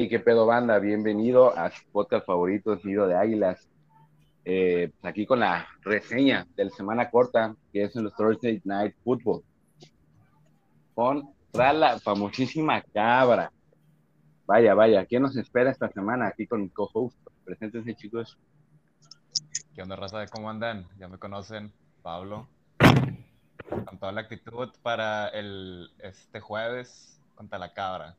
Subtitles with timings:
[0.00, 3.68] Hey, qué pedo banda, bienvenido a su podcast favorito, Nido de Águilas.
[4.44, 9.42] Eh, aquí con la reseña del semana corta, que es en los Thursday Night Football.
[10.94, 13.50] Con la famosísima cabra.
[14.46, 17.18] Vaya, vaya, ¿qué nos espera esta semana aquí con mi co-host?
[17.44, 18.38] Preséntense, chicos.
[19.74, 20.24] ¿Qué onda, raza?
[20.28, 20.86] ¿Cómo andan?
[21.00, 21.72] Ya me conocen,
[22.02, 22.46] Pablo.
[22.78, 28.14] Con toda la actitud para el, este jueves contra la cabra.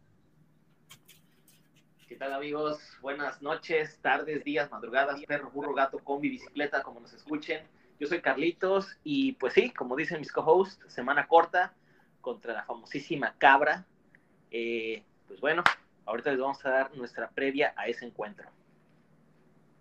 [2.10, 2.80] ¿Qué tal amigos?
[3.02, 7.62] Buenas noches, tardes, días, madrugadas, perro, burro, gato, combi, bicicleta, como nos escuchen.
[8.00, 11.72] Yo soy Carlitos y pues sí, como dicen mis co-hosts, semana corta
[12.20, 13.86] contra la famosísima cabra.
[14.50, 15.64] Eh, pues bueno,
[16.08, 18.50] ahorita les vamos a dar nuestra previa a ese encuentro.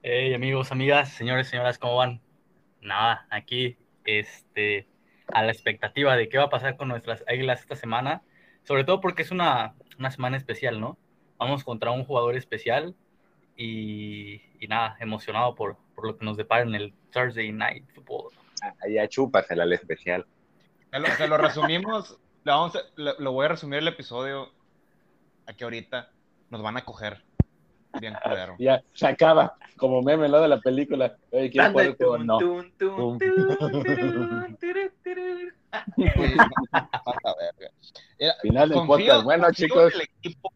[0.03, 2.21] Hey amigos, amigas, señores, señoras, ¿cómo van?
[2.83, 4.87] Nada, aquí este,
[5.29, 8.21] a la expectativa de qué va a pasar con nuestras águilas esta semana,
[8.65, 10.99] sobre todo porque es una, una semana especial, ¿no?
[11.39, 12.95] Vamos contra un jugador especial
[13.57, 18.33] y, nada, emocionado por, por, lo que nos depara en el Thursday Night Football.
[18.83, 20.27] Allá chúpasela al especial.
[21.17, 24.51] Se lo, resumimos, lo, vamos lo, voy a resumir el episodio
[25.47, 26.11] aquí ahorita.
[26.51, 27.23] Nos van a coger.
[28.01, 28.57] Bien claro.
[28.59, 31.17] Ya, se acaba, como meme lo de la película.
[31.31, 32.39] Oye, ¿quién puede No.
[38.43, 39.25] Final del podcast.
[39.25, 39.93] Bueno, chicos.
[39.95, 40.53] El equipo,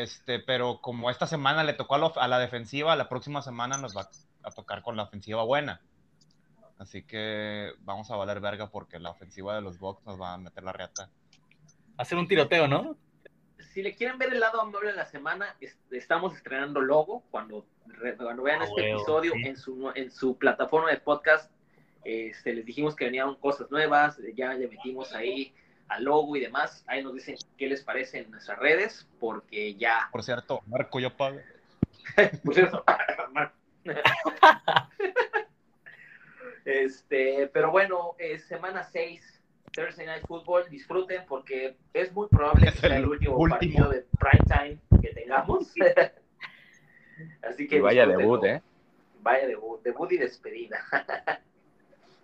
[0.00, 4.08] este, pero como esta semana le tocó a, la defensiva, la próxima semana nos va
[4.42, 5.82] a tocar con la ofensiva buena.
[6.78, 10.38] Así que vamos a valer verga porque la ofensiva de los Bucks nos va a
[10.38, 11.10] meter la reata.
[11.96, 12.96] Hacer un tiroteo, ¿no?
[13.72, 15.56] Si le quieren ver el lado amable de la semana,
[15.90, 17.22] estamos estrenando logo.
[17.30, 17.66] Cuando,
[18.42, 21.50] vean este episodio en, su, en su plataforma de podcast,
[22.04, 24.18] este, les dijimos que venían cosas nuevas.
[24.34, 25.54] Ya le metimos ahí
[25.92, 26.84] al logo y demás.
[26.86, 30.08] Ahí nos dicen qué les parece en nuestras redes, porque ya.
[30.10, 31.38] Por cierto, Marco, yo pago.
[32.44, 32.84] Por cierto,
[36.64, 39.40] este, pero bueno, es semana 6,
[39.72, 40.68] Thursday Night Football.
[40.70, 45.72] Disfruten porque es muy probable que sea el último, partido de prime time que tengamos.
[47.42, 47.80] Así que.
[47.80, 48.62] vaya debut, ¿eh?
[49.20, 50.78] Vaya debut, debut y despedida.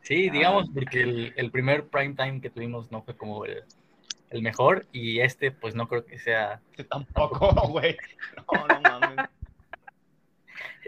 [0.03, 3.63] Sí, digamos, porque el, el, primer prime time que tuvimos no fue como el,
[4.31, 6.61] el, mejor y este pues no creo que sea...
[6.71, 7.97] Este tampoco, güey.
[8.37, 9.27] No, no mames.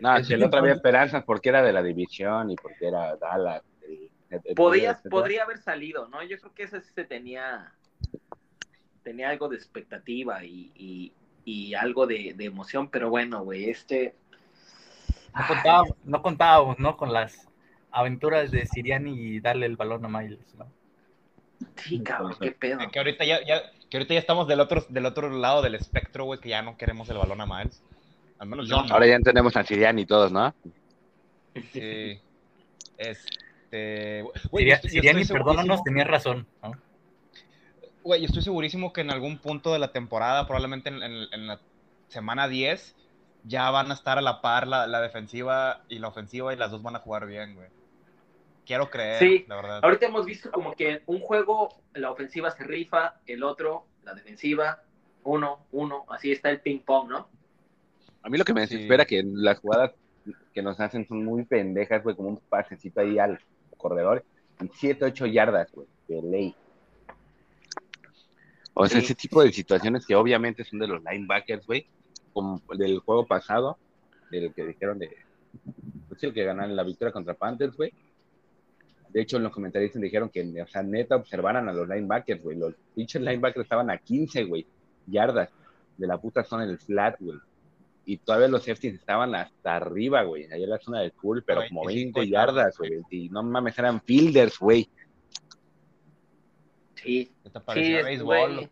[0.00, 3.62] No, si el otro había esperanzas porque era de la división y porque era Dallas.
[4.54, 6.22] Podía, podría haber salido, ¿no?
[6.22, 7.74] Yo creo que ese sí se tenía,
[9.02, 11.12] tenía algo de expectativa y, y,
[11.44, 14.14] y algo de, de, emoción, pero bueno, güey, este...
[15.34, 16.96] No contábamos, no contábamos, ¿no?
[16.96, 17.49] Con las
[17.92, 20.66] aventuras de Siriani y darle el balón a Miles, ¿no?
[21.76, 22.78] Sí, cabrón, qué pedo.
[22.90, 26.40] Que ahorita ya, que ahorita ya estamos del otro, del otro lado del espectro, güey,
[26.40, 27.82] que ya no queremos el balón a Miles.
[28.38, 30.54] Al menos yo Ahora ya entendemos a Siriani todos, ¿no?
[31.72, 32.18] Sí.
[32.96, 34.24] Este.
[34.88, 36.72] Siriani, perdónanos, tenía razón, ¿no?
[38.02, 41.60] Güey, estoy segurísimo que en algún punto de la temporada, probablemente en, en la
[42.08, 42.96] semana 10,
[43.44, 46.70] ya van a estar a la par la, la, defensiva y la ofensiva y las
[46.70, 47.68] dos van a jugar bien, güey
[48.70, 49.44] quiero creer, sí.
[49.48, 49.80] la verdad.
[49.82, 54.84] Ahorita hemos visto como que un juego, la ofensiva se rifa, el otro, la defensiva,
[55.24, 57.28] uno, uno, así está el ping pong, ¿no?
[58.22, 59.90] A mí lo que me desespera que las jugadas
[60.54, 63.40] que nos hacen son muy pendejas, güey, como un pasecito ahí al
[63.76, 64.24] corredor,
[64.60, 66.54] en 7, 8 yardas, güey, de ley.
[68.74, 71.88] O sea, ese tipo de situaciones que obviamente son de los linebackers, güey,
[72.32, 73.78] como del juego pasado,
[74.30, 75.10] del que dijeron de,
[76.08, 77.92] pues el que ganaron la victoria contra Panthers, güey,
[79.12, 82.56] de hecho, en los comentarios dijeron que, o sea, neta, observaran a los linebackers, güey.
[82.56, 84.66] Los pinches linebackers estaban a 15, güey,
[85.06, 85.50] yardas
[85.96, 87.38] de la puta zona del flat, güey.
[88.04, 90.46] Y todavía los safeties estaban hasta arriba, güey.
[90.46, 93.02] Allá en la zona del pool, pero como 20 yardas, güey.
[93.10, 94.88] Y no mames, eran fielders, güey.
[96.94, 97.32] Sí.
[97.74, 98.70] sí béisbol?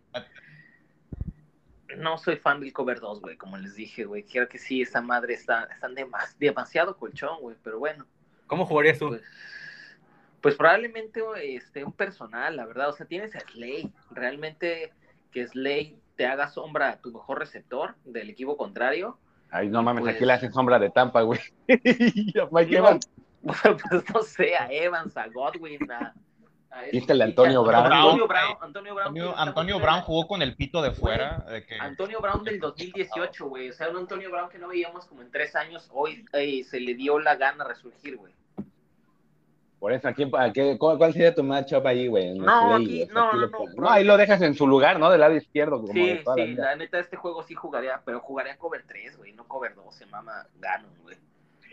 [1.97, 4.23] No soy fan del cover 2, güey, como les dije, güey.
[4.23, 5.95] Quiero que sí, esa madre está, están
[6.39, 8.07] demasiado colchón, güey, pero bueno.
[8.47, 9.09] ¿Cómo jugarías tú?
[9.09, 9.23] Pues,
[10.41, 12.89] pues probablemente este, un personal, la verdad.
[12.89, 13.93] O sea, tienes a Slay.
[14.11, 14.93] Realmente
[15.33, 19.19] que Slay te haga sombra a tu mejor receptor del equipo contrario.
[19.51, 21.41] Ay, no mames, aquí le hacen sombra de Tampa, güey.
[21.69, 23.11] Mike Evans.
[23.41, 26.13] Pues no sé, a Evans, a Godwin, a.
[26.93, 27.93] ¿Viste el Antonio Brown?
[27.93, 31.39] Antonio Brown, Antonio Brown, Antonio, Brown jugó con el pito de fuera.
[31.49, 31.77] de que...
[31.77, 33.71] Antonio Brown del 2018, güey.
[33.71, 35.89] O sea, un Antonio Brown que no veíamos como en tres años.
[35.93, 36.27] Hoy
[36.65, 38.35] se le dio la gana resurgir, güey.
[39.79, 42.29] Por eso, ¿a quién, a qué, cuál, cuál sería tu matchup ahí, güey?
[42.29, 43.59] En No, aquí- no, aquí no, lo no.
[43.77, 45.09] No, ahí lo dejas en su lugar, ¿no?
[45.11, 45.81] Del lado izquierdo.
[45.81, 46.65] Como de Sí, toda la sí, vida.
[46.65, 50.07] la neta, este juego sí jugaría, pero jugaría cover 3, güey, no cover 2, se
[50.07, 51.17] mama Ganon, güey.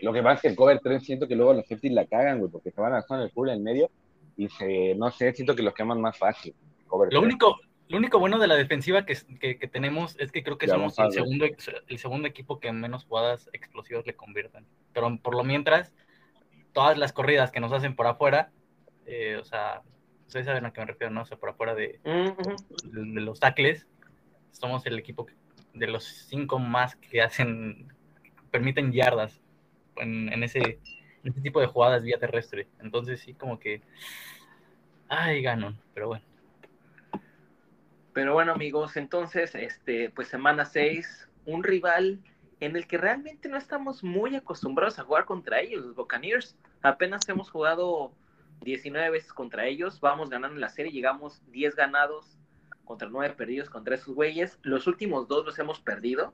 [0.02, 2.38] Lo que pasa es que el cover 3 siento que luego los safeties la cagan,
[2.38, 3.90] güey, porque se van a hacer el full en medio
[4.36, 6.54] y se, no sé, siento que los queman más fácil.
[6.86, 7.24] Cover Lo 3.
[7.32, 7.56] único,
[7.88, 10.74] lo único bueno de la defensiva que, que, que tenemos es que creo que Ya
[10.74, 11.46] somos el segundo,
[11.88, 14.64] el segundo equipo que menos jugadas explosivas le convierten.
[14.92, 15.92] Pero por lo mientras,
[16.76, 18.50] todas las corridas que nos hacen por afuera,
[19.06, 19.80] eh, o sea,
[20.26, 21.22] ustedes saben a qué me refiero, ¿no?
[21.22, 22.54] O sea, por afuera de, Ujú.
[22.84, 23.86] de, de los tackles,
[24.50, 25.26] somos el equipo
[25.72, 27.90] de los cinco más que hacen,
[28.50, 29.40] permiten yardas
[29.96, 30.78] en, en ese,
[31.24, 32.68] en ese tipo de jugadas vía terrestre.
[32.78, 33.80] Entonces sí, como que,
[35.08, 36.24] ay, ganan, pero bueno.
[38.12, 42.20] Pero bueno, amigos, entonces, este, pues semana 6, un rival
[42.60, 46.56] en el que realmente no estamos muy acostumbrados a jugar contra ellos, los Buccaneers.
[46.82, 48.12] Apenas hemos jugado
[48.62, 52.38] 19 veces contra ellos, vamos ganando la serie, llegamos 10 ganados
[52.84, 54.58] contra 9 perdidos contra esos güeyes.
[54.62, 56.32] Los últimos dos los hemos perdido.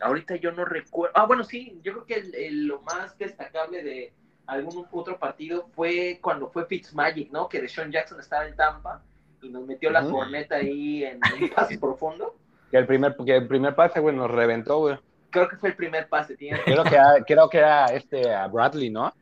[0.00, 1.12] Ahorita yo no recuerdo.
[1.16, 4.12] Ah, bueno, sí, yo creo que el- el- lo más destacable de
[4.46, 7.48] algún otro partido fue cuando fue Fitzmagic, ¿no?
[7.48, 9.02] Que Deshaun Jackson estaba en Tampa
[9.42, 12.36] y nos metió la corneta ahí en un pase profundo.
[12.70, 14.98] Que el primer, que el primer pase, güey, nos reventó, güey.
[15.32, 18.46] Creo que fue el primer pase, tiene Creo que, era- creo que era este a
[18.46, 19.12] Bradley, ¿no?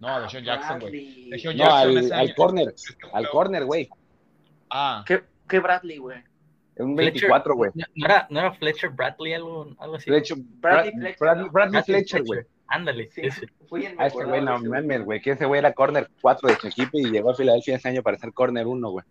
[0.00, 0.92] No, de Sean Jackson, güey.
[0.92, 1.30] Bradley.
[1.30, 2.74] Deshaun No, Jackson al, al corner,
[3.12, 3.88] al corner, güey.
[4.70, 6.18] Ah, ¿Qué, qué Bradley, güey?
[6.78, 7.70] Un Fletcher- 24, güey.
[7.74, 10.04] ¿No ¿No era, ¿No era Fletcher Bradley algo, algo así?
[10.04, 11.50] Fletcher, Bradley Bradley, ¿no?
[11.52, 12.40] Bradley Fletcher, güey.
[12.68, 13.48] Ándale, Sí, ese.
[13.68, 16.56] fui en- A ese güey, no mames, güey, que ese güey era corner 4 de
[16.56, 19.04] su equipo y llegó a Filadelfia ese año para ser corner 1, güey.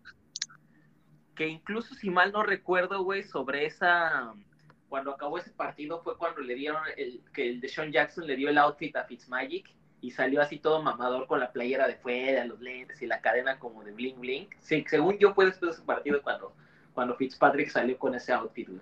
[1.35, 4.33] que incluso si mal no recuerdo, güey, sobre esa
[4.89, 8.35] cuando acabó ese partido fue cuando le dieron el que el de Sean Jackson le
[8.35, 9.69] dio el outfit a Fitzmagic
[10.01, 13.59] y salió así todo mamador con la playera de fuera, los lentes y la cadena
[13.59, 14.47] como de bling bling.
[14.59, 16.53] Sí, según yo fue después de ese partido cuando
[16.93, 18.81] cuando Fitzpatrick salió con ese outfit, güey.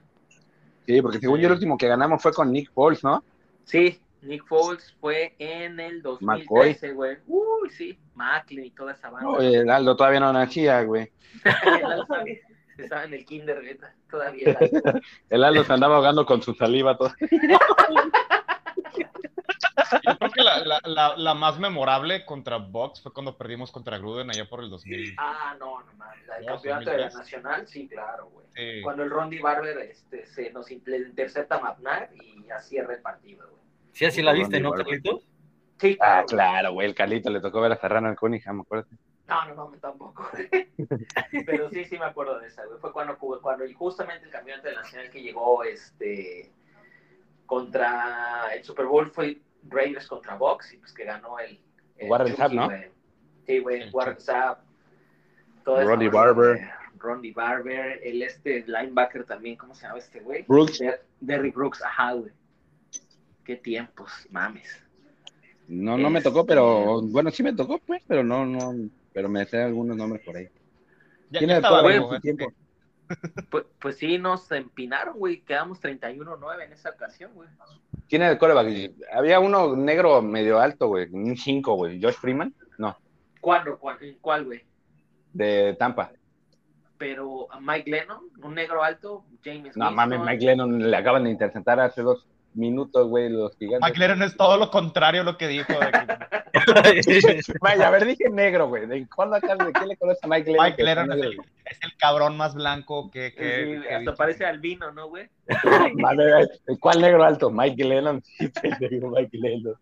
[0.85, 3.23] Sí, porque según yo el último que ganamos fue con Nick Foles, ¿no?
[3.65, 7.17] Sí, Nick Foles fue en el 2013, güey.
[7.27, 9.29] Uy, sí, Macklin y toda esa banda.
[9.29, 11.11] No, el Aldo todavía no nacía, güey.
[12.77, 13.79] Estaba en el kinder,
[14.09, 14.57] todavía.
[15.29, 17.13] El Aldo se andaba ahogando con su saliva todo.
[20.03, 23.97] yo creo que la, la, la, la más memorable contra Bucks fue cuando perdimos contra
[23.97, 25.15] Gruden allá por el 2000.
[25.17, 26.25] Ah, no, no mames.
[26.27, 27.15] La del No, campeonato de la 2003.
[27.15, 28.45] nacional, sí, claro, güey.
[28.55, 28.81] Sí.
[28.81, 33.01] Cuando el Rondy Barber este, se nos inter- intercepta a McNabb y ya cierra el
[33.01, 33.61] partido, güey.
[33.91, 35.27] Sí, así la viste, ¿no, Ronnie Carlitos?
[35.79, 38.95] Sí, Ah, claro, güey, el Carlito le tocó ver a Serrano al Cunningham, acuérdate.
[39.27, 40.27] No, no mames, tampoco.
[41.45, 42.79] Pero sí, sí me acuerdo de esa, güey.
[42.79, 46.51] Fue cuando, cuando justamente el campeonato de la nacional que llegó este
[47.45, 51.59] contra el Super Bowl fue Raiders contra Box y pues que ganó el,
[51.97, 52.65] el Warren Sapp, ¿no?
[52.65, 52.91] güey.
[53.45, 54.19] Sí, güey, Warren.
[54.19, 54.59] Sapp.
[55.65, 56.69] Ronnie Barber.
[56.97, 60.43] Ronnie Barber, el este linebacker también, ¿cómo se llama este güey?
[60.47, 60.79] Brooks.
[60.79, 62.31] Der- Derrick Brooks, ajá, güey.
[63.43, 64.81] Qué tiempos, mames.
[65.67, 68.73] No, no me tocó, pero bueno, sí me tocó, pues, pero no, no,
[69.15, 70.49] pero me sé algunos nombres por ahí.
[71.31, 72.19] Ya, ¿Quién ya estaba el viejo, en su ¿eh?
[72.21, 72.53] tiempo?
[73.51, 75.41] Pues, pues sí, nos empinaron, güey.
[75.41, 77.47] Quedamos 31-9 en esa ocasión, güey.
[78.09, 78.67] ¿Quién era el coreback?
[79.13, 82.01] Había uno negro medio alto, güey, un 5, güey.
[82.01, 82.97] Josh Freeman, no,
[83.39, 83.77] ¿Cuándo?
[83.77, 84.63] ¿Cuál, cuál, güey?
[85.33, 86.11] de Tampa.
[86.97, 89.95] Pero Mike Lennon, un negro alto, James No Winston.
[89.95, 92.25] mames, Mike Lennon le acaban de interceptar hace dos
[92.55, 93.87] minutos, güey, los gigantes.
[93.87, 95.73] Mike Lennon es todo lo contrario a lo que dijo.
[97.61, 98.85] Vaya, a ver, dije negro, güey.
[98.85, 100.65] ¿De cuándo acá, de qué le conoce a Mike Lennon?
[100.65, 101.31] Mike Lennon es el,
[101.65, 103.29] es el cabrón más blanco que...
[103.29, 104.15] Sí, que, hasta visto.
[104.15, 105.27] parece albino, ¿no, güey?
[106.01, 106.47] Vale,
[106.79, 107.49] ¿Cuál negro alto?
[107.49, 108.23] Mike Lennon.
[108.37, 109.75] Sí, pendejo, Mike Lennon.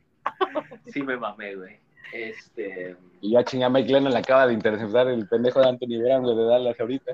[0.87, 1.77] Sí me mamé, güey.
[2.13, 2.95] Este...
[3.21, 6.35] Y ya chinga, Mike Lennon le acaba de interceptar el pendejo de Anthony Brown, güey,
[6.35, 7.13] de Dallas ahorita.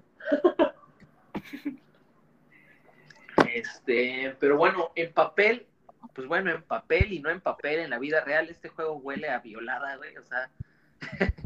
[3.54, 5.68] Este, pero bueno, en papel,
[6.14, 9.30] pues bueno, en papel y no en papel, en la vida real, este juego huele
[9.30, 10.16] a violada, güey.
[10.18, 10.50] O sea,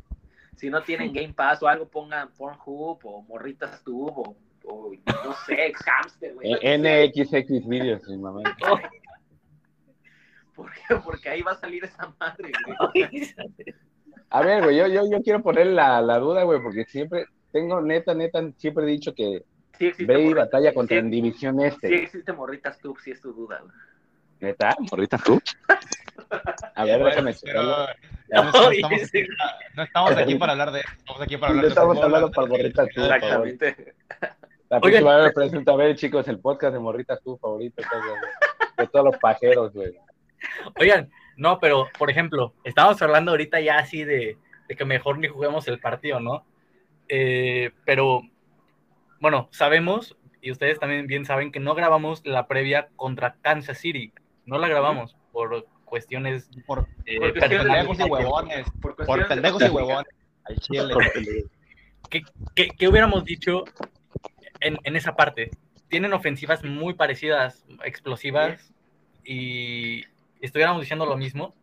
[0.55, 4.91] si no tienen Game Pass o algo, pongan Pornhub o Morritas Tube o, o
[5.25, 6.53] no sé, hamster, güey.
[6.61, 8.41] Eh, NXX videos, mi mamá.
[10.55, 10.95] ¿Por qué?
[11.03, 13.33] Porque ahí va a salir esa madre, güey.
[14.29, 17.81] A ver, güey, yo, yo, yo quiero poner la, la duda, güey, porque siempre tengo,
[17.81, 19.43] neta, neta, siempre he dicho que
[19.77, 22.03] Sí existe ve y Morritas- batalla contra sí- en División Sí Este.
[22.03, 23.73] existe Morritas Tube, si es tu duda, güey.
[24.39, 24.75] ¿Neta?
[24.91, 25.39] ¿Morrita tú?
[26.75, 27.87] A ver, Bueno, déjame pero no,
[28.71, 29.27] estamos, ese-
[29.75, 32.47] no estamos aquí para hablar de estamos aquí para hablar No de estamos hablando para
[32.47, 33.13] Morritas favor.
[33.15, 33.93] Exactamente.
[34.69, 37.81] La próxima vez me presento a ver, chicos, el podcast de Morritas tú favorito,
[38.77, 39.93] de todos los pajeros, güey.
[40.79, 44.37] Oigan, No, pero, por ejemplo, estamos hablando ahorita ya así de,
[44.67, 46.45] de que mejor ni juguemos el partido, ¿no?
[47.07, 48.21] Eh, pero,
[49.23, 54.11] bueno, sabemos, y ustedes también bien saben, que no grabamos la previa contra Kansas City.
[54.45, 56.49] No la grabamos por cuestiones...
[56.67, 58.65] Por, eh, por pendejos y huevones.
[58.81, 60.13] Por, por pendejos y huevones.
[60.43, 60.93] Al chile.
[62.09, 63.63] ¿Qué, qué, qué hubiéramos dicho
[64.59, 65.51] en, en, esa parte?
[65.87, 68.73] Tienen ofensivas muy parecidas, explosivas,
[69.23, 70.03] y
[70.41, 71.55] estuviéramos diciendo lo mismo.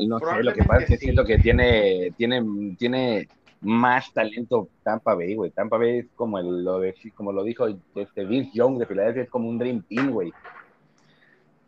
[0.00, 2.42] No sé, lo que pasa es que siento que tiene, tiene,
[2.76, 3.28] tiene
[3.60, 5.50] más talento Tampa Bay, güey.
[5.50, 9.22] Tampa Bay es como el, lo de, como lo dijo este Vince Young de Filadelfia,
[9.22, 10.32] es como un Dream Team, güey.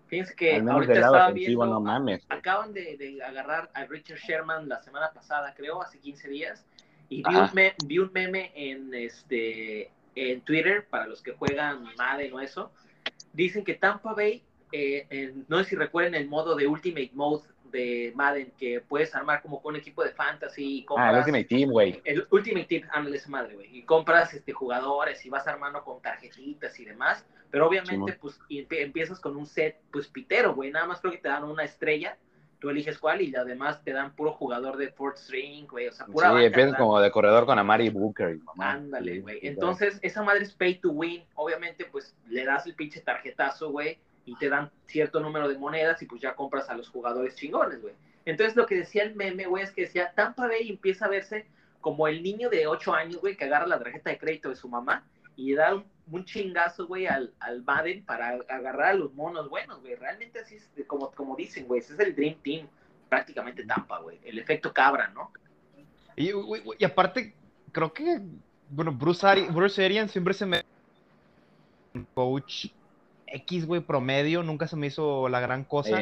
[0.08, 4.80] Fíjense que ahorita estaba viendo, no mames, acaban de, de, agarrar a Richard Sherman la
[4.82, 6.64] semana pasada, creo, hace 15 días,
[7.10, 11.84] y vi un, me, vi un, meme en, este, en Twitter, para los que juegan
[11.98, 12.72] Madden o eso,
[13.34, 14.42] dicen que Tampa Bay,
[14.72, 19.42] eh, no sé si recuerden el modo de Ultimate Mode de Madden que puedes armar
[19.42, 20.78] como con un equipo de fantasy.
[20.78, 22.00] Y compras, ah, el Ultimate Team, güey.
[22.04, 23.76] El Ultimate Team, ándale esa madre, güey.
[23.76, 27.24] Y compras este, jugadores y vas armando con tarjetitas y demás.
[27.50, 30.70] Pero obviamente, pues empiezas con un set, pues pitero, güey.
[30.70, 32.16] Nada más creo que te dan una estrella.
[32.58, 35.86] Tú eliges cuál y además te dan puro jugador de fourth string, güey.
[35.86, 36.36] O sea, pura.
[36.36, 38.34] Sí, empiezas como de corredor con Amari Booker.
[38.34, 38.72] Y mamá.
[38.72, 39.38] Ándale, güey.
[39.42, 41.24] Entonces, esa madre es pay to win.
[41.34, 43.98] Obviamente, pues le das el pinche tarjetazo, güey
[44.28, 47.80] y te dan cierto número de monedas y pues ya compras a los jugadores chingones,
[47.80, 47.94] güey.
[48.26, 51.46] Entonces lo que decía el meme, güey, es que decía, Tampa Bay empieza a verse
[51.80, 54.68] como el niño de 8 años, güey, que agarra la tarjeta de crédito de su
[54.68, 59.80] mamá y da un, chingazo, güey, al, al Madden para agarrar a los monos buenos,
[59.80, 59.94] güey.
[59.94, 62.68] Realmente así es, como, como dicen, güey, ese es el Dream Team,
[63.08, 64.20] prácticamente Tampa, güey.
[64.24, 65.32] El efecto cabra, ¿no?
[66.16, 66.32] Y,
[66.78, 67.32] y aparte,
[67.72, 68.20] creo que,
[68.68, 70.62] bueno, Bruce, Ari Bruce Arians siempre se me...
[72.14, 72.66] Coach
[73.32, 75.98] X, güey, promedio, nunca se me hizo la gran cosa.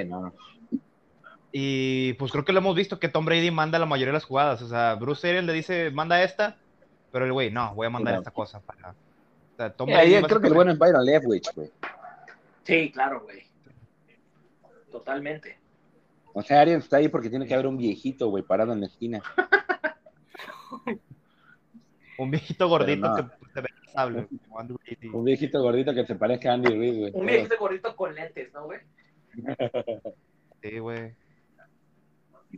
[1.53, 4.25] Y pues creo que lo hemos visto que Tom Brady manda la mayoría de las
[4.25, 4.61] jugadas.
[4.63, 6.57] O sea, Bruce Arians le dice, manda esta,
[7.13, 8.91] pero el güey, no, voy a mandar esta cosa para.
[8.91, 11.71] O sea, Tom Brady creo que el bueno es Byron Leftwich, güey.
[12.65, 13.47] Sí, claro, güey.
[14.91, 15.59] Totalmente.
[16.35, 18.87] O sea, Arians está ahí porque tiene que haber un viejito, güey, parado en la
[18.87, 19.23] esquina.
[22.19, 23.46] un viejito gordito que
[25.13, 27.13] un viejito gordito que se parezca a Andy Reid, güey.
[27.15, 28.81] Un viejito gordito con lentes, ¿no, güey?
[30.63, 31.15] sí, güey.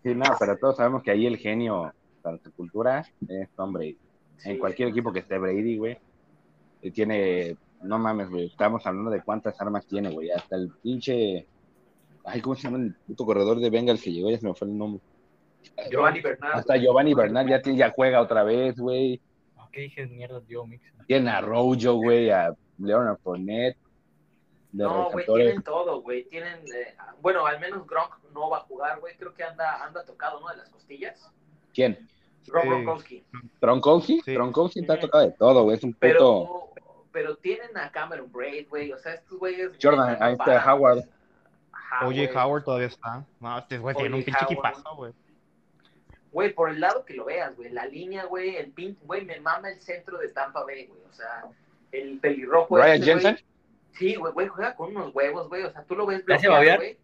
[0.03, 3.99] Sí, no, pero todos sabemos que ahí el genio para su cultura es Tom Brady.
[4.45, 5.99] en cualquier equipo que esté Brady, güey,
[6.93, 11.47] tiene, no mames, güey, estamos hablando de cuántas armas tiene, güey, hasta el pinche,
[12.25, 14.31] ay, ¿cómo se llama el puto corredor de Bengals que llegó?
[14.31, 15.03] Ya se me fue el nombre.
[15.91, 16.59] Giovanni Bernard.
[16.59, 19.21] Hasta Giovanni Bernard ya, ya juega otra vez, güey.
[19.73, 20.83] ¿Qué dije mierda dio Mix?
[21.07, 23.77] Tienen a Rojo, güey, a Leonard Fournette.
[24.73, 26.25] No, güey, tienen todo, güey.
[26.25, 29.17] Tienen, eh, bueno, al menos Gronk no va a jugar, güey.
[29.17, 30.49] Creo que anda, anda tocado, ¿no?
[30.49, 31.33] De las costillas.
[31.73, 32.07] ¿Quién?
[32.47, 33.25] Gronkowski.
[33.61, 34.21] ¿Tronkowski?
[34.25, 34.35] Sí.
[34.35, 35.77] Tronkowski está tocado de todo, güey.
[35.77, 36.01] Es un puto...
[36.01, 36.71] Pero,
[37.13, 38.93] pero tienen a Cameron Braid, güey.
[38.93, 39.73] O sea, estos güeyes...
[39.81, 41.05] Jordan, ahí está Howard.
[42.05, 43.25] Oye, Howard todavía está.
[43.41, 45.13] No, este güey tiene un pinche equipazo, güey.
[46.39, 49.41] Güey, por el lado que lo veas, güey, la línea, güey, el pin, güey, me
[49.41, 51.47] mama el centro de Tampa Bay, güey, o sea,
[51.91, 52.77] el pelirrojo.
[52.77, 53.39] Ryan Jensen.
[53.91, 56.25] Sí, güey, güey, juega con unos huevos, güey, o sea, tú lo ves.
[56.29, 56.79] ¿Me hace babear?
[56.79, 56.97] Güey.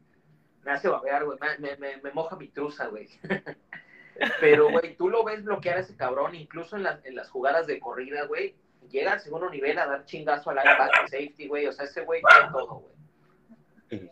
[0.63, 3.09] Me hace babear, güey, me, me, me, moja mi truza, güey.
[4.41, 7.81] Pero, güey, tú lo ves bloquear a ese cabrón, incluso en, en las jugadas de
[7.81, 8.55] corrida, güey,
[8.89, 12.23] llega al segundo nivel a dar chingazo al linebacker safety, güey, o sea, ese güey
[12.23, 12.94] tiene todo, güey.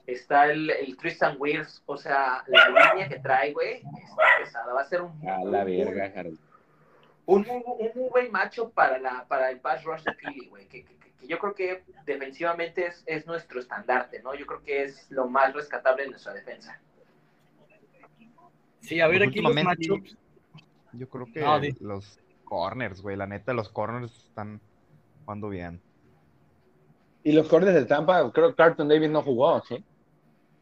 [0.06, 4.72] Está el, el Tristan Wirfs, o sea, la línea que trae, güey, está pesada.
[4.72, 5.28] Va a ser un.
[5.28, 6.12] A la verga,
[7.26, 10.66] Un, un, un, muy buen macho para, la, para el pass rush de Philly, güey.
[10.66, 14.34] Que, que, que, yo creo que defensivamente es, es nuestro estandarte, ¿no?
[14.34, 16.80] Yo creo que es lo más rescatable de nuestra defensa.
[18.80, 20.16] Sí, a ver, aquí los matchups.
[20.92, 23.16] Yo creo que los corners, güey.
[23.16, 24.60] La neta, los corners están
[25.24, 25.80] jugando bien.
[27.25, 29.83] Y los corners de Tampa, creo que Carlton Davis no jugó, ¿sí?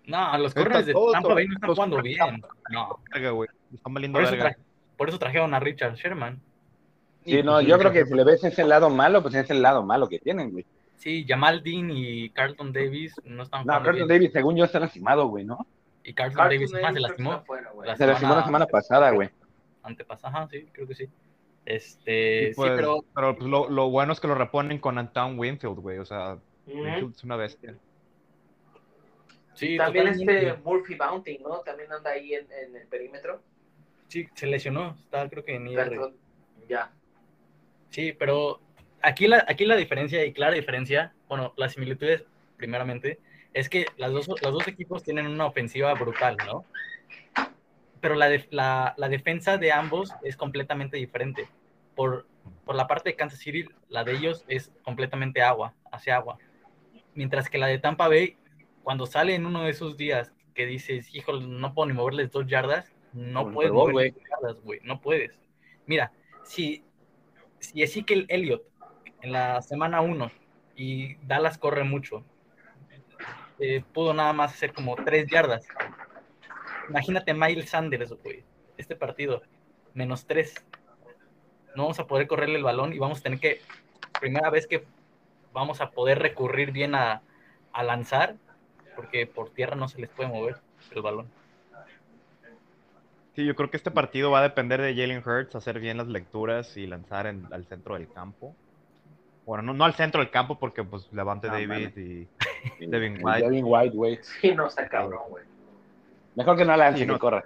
[0.06, 2.42] No, los corners de Tampa Bay no están jugando bien.
[2.70, 2.98] No.
[3.72, 4.56] Están valiendo por, eso
[4.96, 6.40] por eso trajeron a Richard Sherman.
[7.24, 9.82] Sí, no, yo creo que si le ves ese lado malo, pues es el lado
[9.82, 10.66] malo que tienen, güey.
[10.96, 13.80] Sí, Jamal Dean y Carlton Davis no están jugando.
[13.80, 15.66] No, Carlton Davis, según yo, está lastimado, güey, ¿no?
[16.04, 17.44] Y Carlton, Davis más se lastimó.
[17.96, 19.30] se lastimó la semana pasada, güey.
[19.82, 21.08] Antepasada, sí, creo que sí.
[21.64, 23.04] Este, sí, pues, pero.
[23.14, 25.98] Pero pues, lo, lo, bueno es que lo reponen con Antoine Winfield, güey.
[25.98, 26.38] O sea,
[26.70, 27.76] es una bestia.
[29.54, 31.60] Sí, También este Murphy Bounty, ¿no?
[31.60, 33.42] También anda ahí en, en, el perímetro.
[34.08, 36.12] Sí, se lesionó, está creo que en IR.
[36.68, 36.90] Ya.
[37.90, 38.60] Sí, pero
[39.02, 42.24] aquí la, aquí la diferencia y clara diferencia, bueno, las similitudes
[42.56, 43.18] primeramente,
[43.52, 46.64] es que las dos, los dos equipos tienen una ofensiva brutal, ¿no?
[48.00, 51.48] Pero la, la, la defensa de ambos es completamente diferente.
[51.94, 52.26] Por,
[52.64, 56.38] por la parte de Kansas City, la de ellos es completamente agua, hacia agua.
[57.14, 58.36] Mientras que la de Tampa Bay,
[58.82, 62.46] cuando sale en uno de esos días que dices, híjole, no puedo ni moverles dos
[62.46, 65.32] yardas, no puedes moverles dos yardas, güey, no puedes.
[65.86, 66.12] Mira,
[66.44, 66.84] si,
[67.58, 68.62] si Ezekiel Elliott
[69.22, 70.30] en la semana 1
[70.76, 72.24] y Dallas corre mucho,
[73.58, 75.66] eh, pudo nada más hacer como tres yardas.
[76.88, 78.42] Imagínate Miles Sanders, güey,
[78.76, 79.42] este partido,
[79.94, 80.54] menos tres.
[81.76, 83.60] No vamos a poder correrle el balón y vamos a tener que,
[84.20, 84.84] primera vez que
[85.52, 87.22] vamos a poder recurrir bien a,
[87.72, 88.36] a lanzar,
[88.96, 90.56] porque por tierra no se les puede mover
[90.92, 91.26] el balón.
[93.34, 96.08] Sí, yo creo que este partido va a depender de Jalen Hurts, hacer bien las
[96.08, 98.54] lecturas y lanzar en, al centro del campo.
[99.46, 102.28] Bueno, no, no al centro del campo porque pues Levante David y
[102.86, 103.42] Devin White.
[103.42, 104.18] Devin White, güey.
[104.22, 105.44] Sí, no está cabrón, güey.
[106.34, 107.14] Mejor que no lance, no.
[107.14, 107.44] que corra.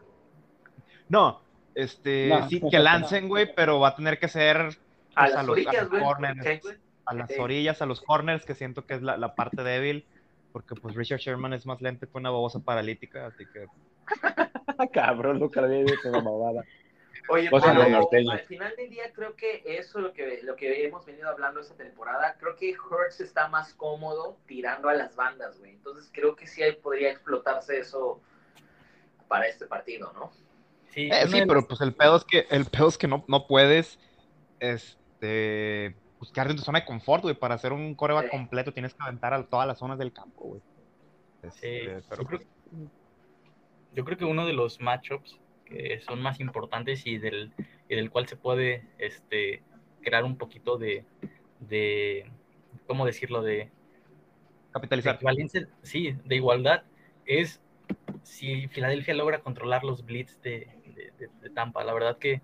[1.08, 1.40] No,
[1.75, 4.56] este, sí, que lancen, güey, pero va a tener que ser
[5.14, 6.02] a, pues, las orillas, güey.
[7.06, 10.06] A las orillas, a los corners, que siento que es la, la, parte débil,
[10.52, 13.66] porque pues Richard Sherman es más lento que una babosa paralítica, así que...
[14.92, 16.64] Cabrón, nunca había visto una babada.
[17.28, 21.06] Oye, pero al final del día creo que eso es lo que, lo que hemos
[21.06, 22.37] venido hablando esta temporada.
[22.38, 25.73] Creo que Hurts está más cómodo tirando a las bandas, güey.
[25.73, 28.20] Entonces creo que sí podría explotarse eso
[29.26, 30.32] para este partido, ¿no?
[30.90, 33.46] Sí, eh, sí pero pues el pedo es que, el pedo es que no, no
[33.46, 33.99] puedes
[34.61, 37.34] este, buscar en tu zona de confort, güey.
[37.34, 40.62] Para hacer un coreback completo tienes que aventar a todas las zonas del campo, güey.
[41.42, 42.22] Este, pero...
[42.22, 42.40] yo, creo,
[43.94, 47.52] yo creo que uno de los matchups que son más importantes y del,
[47.88, 49.62] y del cual se puede este,
[50.02, 51.04] crear un poquito de,
[51.60, 52.30] de
[52.86, 53.42] ¿cómo decirlo?
[53.42, 53.70] De
[54.72, 55.18] capitalizar.
[55.18, 56.84] De sí, de igualdad,
[57.26, 57.60] es
[58.22, 60.68] si Filadelfia logra controlar los blitz de,
[61.40, 61.84] de, Tampa.
[61.84, 62.42] La verdad que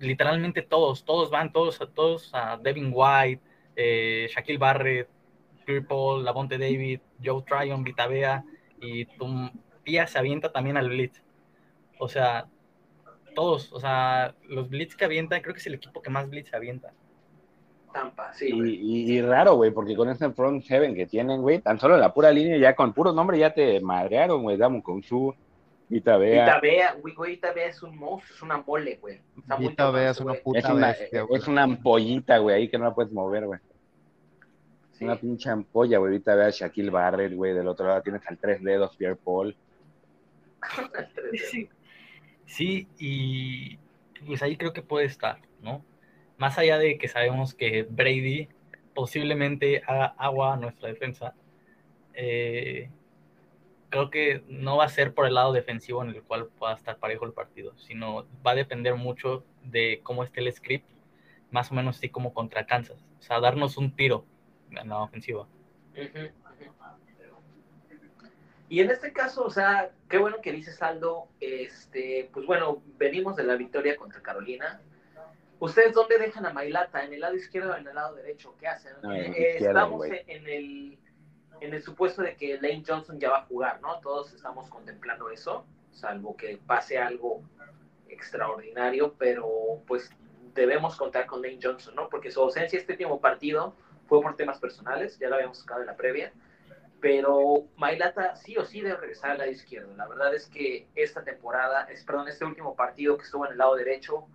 [0.00, 3.42] literalmente todos, todos van, todos, todos a Devin White,
[3.76, 5.08] eh, Shaquille Barrett,
[5.88, 8.44] Paul, Lavonte David, Joe Tryon, Vitavea
[8.80, 9.50] y tu
[9.82, 11.22] Pia se avienta también al blitz.
[11.98, 12.46] O sea,
[13.34, 16.52] todos, o sea, los blitz que avientan, creo que es el equipo que más blitz
[16.54, 16.92] avienta.
[17.92, 18.50] Tampa, sí.
[18.52, 22.12] Y, raro, güey, porque con ese front seven que tienen, güey, tan solo en la
[22.12, 25.34] pura línea, ya con puro nombre ya te madrearon, güey, Damos con su
[25.88, 26.44] Itabea.
[26.44, 29.20] Itabea, güey, güey, Itabea es un monstruo, es una mole, güey.
[29.60, 33.12] Itabea es una puta es una, Es una ampollita, güey, ahí que no la puedes
[33.12, 33.60] mover, güey.
[35.00, 36.12] Una pinche ampolla, güey.
[36.12, 37.52] Ahorita ve a Shaquille Barrett, güey.
[37.52, 39.54] Del otro lado tienes al tres dedos, Pierre Paul.
[41.50, 41.68] sí.
[42.46, 43.78] Sí, y
[44.24, 45.84] pues ahí creo que puede estar, ¿no?
[46.38, 48.48] Más allá de que sabemos que Brady
[48.94, 51.34] posiblemente haga agua a nuestra defensa,
[52.14, 52.88] eh,
[53.88, 56.98] creo que no va a ser por el lado defensivo en el cual pueda estar
[56.98, 60.88] parejo el partido, sino va a depender mucho de cómo esté el script,
[61.50, 64.24] más o menos así como contra Kansas, o sea, darnos un tiro
[64.70, 65.46] en la ofensiva.
[68.68, 73.36] Y en este caso, o sea, qué bueno que dice Saldo, este, pues bueno, venimos
[73.36, 74.80] de la victoria contra Carolina.
[75.60, 77.04] ¿Ustedes dónde dejan a Mailata?
[77.04, 78.54] ¿En el lado izquierdo o en el lado derecho?
[78.58, 78.92] ¿Qué hacen?
[79.14, 80.98] Eh, estamos en el,
[81.60, 84.00] en el supuesto de que Lane Johnson ya va a jugar, ¿no?
[84.00, 87.42] Todos estamos contemplando eso, salvo que pase algo
[88.08, 89.48] extraordinario, pero
[89.86, 90.10] pues
[90.54, 92.08] debemos contar con Lane Johnson, ¿no?
[92.08, 93.74] Porque su ausencia este último partido
[94.06, 96.32] fue por temas personales, ya lo habíamos sacado en la previa
[97.00, 99.94] pero Mailata sí o sí debe regresar al lado izquierdo.
[99.96, 103.58] La verdad es que esta temporada, es, perdón, este último partido que estuvo en el
[103.58, 104.26] lado derecho,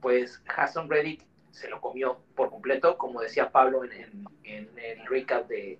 [0.00, 5.78] pues Hassan Reddick se lo comió por completo, como decía Pablo en, el recap de,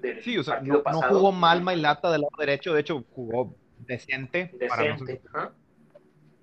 [0.00, 4.52] del sí, o sea, no, jugó mal Mailata del lado derecho, de hecho jugó decente.
[4.58, 5.20] Decente.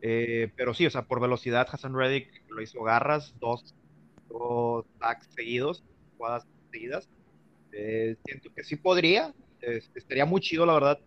[0.02, 3.74] Eh, pero sí, o sea, por velocidad Hassan Reddick lo hizo garras, dos,
[4.28, 5.84] dos tags seguidos,
[6.18, 7.10] jugadas seguidas
[7.74, 9.34] eh, siento que sí podría,
[9.96, 11.00] estaría muy chido, la verdad,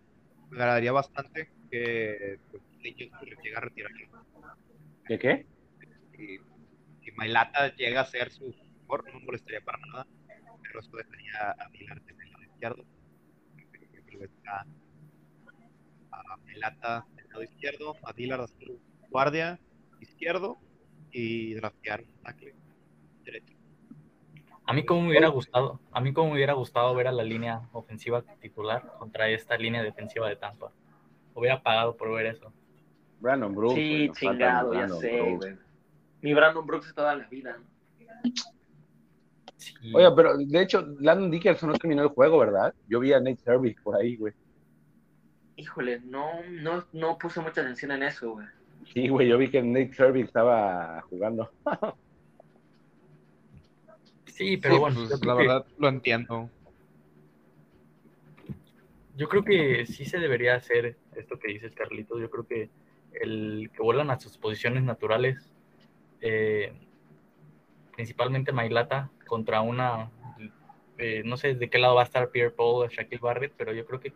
[0.49, 3.91] me agradaría bastante que pues, llega a retirar.
[5.05, 5.45] ¿Qué qué?
[6.11, 6.39] Si,
[7.03, 10.07] si Mailata llega a ser su mejor, no molestaría para nada,
[10.61, 12.26] pero eso dejaría a Milar en el lado
[12.57, 12.83] izquierdo.
[14.47, 14.65] A,
[16.11, 19.59] a Mailata en el lado izquierdo, a Dillard a su guardia
[19.99, 20.57] izquierdo
[21.11, 22.55] y draftear tackle
[23.23, 23.53] derecho.
[24.65, 27.23] A mí como me hubiera gustado, a mí como me hubiera gustado ver a la
[27.23, 30.71] línea ofensiva titular contra esta línea defensiva de Tampa.
[31.35, 32.51] Hubiera pagado por ver eso.
[33.19, 33.75] Brandon Brooks.
[33.75, 35.57] Sí, chingado, ya sé,
[36.21, 37.57] Mi Brandon Brooks toda la vida.
[39.93, 42.73] Oye, pero de hecho, Landon Dickerson no terminó el juego, ¿verdad?
[42.87, 44.33] Yo vi a Nate Service por ahí, güey.
[45.55, 48.47] Híjole, no, no, no puse mucha atención en eso, güey.
[48.93, 51.51] Sí, güey, yo vi que Nate Service estaba jugando.
[54.25, 56.49] sí, pero bueno, pues, la verdad lo entiendo.
[59.15, 62.21] Yo creo que sí se debería hacer esto que dices, Carlitos.
[62.21, 62.69] Yo creo que
[63.19, 65.51] el que vuelvan a sus posiciones naturales,
[66.21, 66.71] eh,
[67.97, 70.11] principalmente Mailata, contra una,
[70.99, 73.73] eh, no sé de qué lado va a estar Pierre Paul o Shaquille Barrett, pero
[73.73, 74.13] yo creo que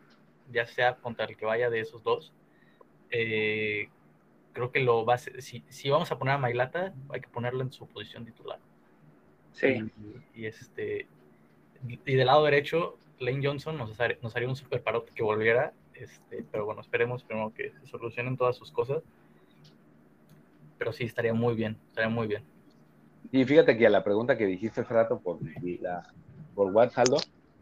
[0.52, 2.32] ya sea contra el que vaya de esos dos,
[3.10, 3.90] eh,
[4.54, 7.64] creo que lo va a si, si, vamos a poner a Mailata, hay que ponerlo
[7.64, 8.60] en su posición titular.
[9.52, 9.92] Sí.
[10.36, 11.08] Y, este
[11.88, 16.46] y del lado derecho, Lane Johnson nos, nos haría un super parote que volviera, este,
[16.52, 19.02] pero bueno, esperemos primero que se solucionen todas sus cosas.
[20.78, 22.44] Pero sí, estaría muy bien, estaría muy bien.
[23.32, 25.40] Y fíjate que a la pregunta que dijiste hace rato por,
[25.82, 26.08] la,
[26.54, 27.08] por WhatsApp,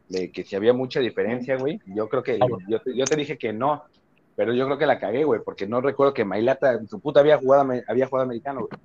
[0.07, 3.53] de que si había mucha diferencia, güey, yo creo que, yo, yo, te dije que
[3.53, 3.83] no,
[4.35, 7.19] pero yo creo que la cagué, güey, porque no recuerdo que Mailata, en su puta
[7.19, 8.81] había jugado, había jugado americano, güey.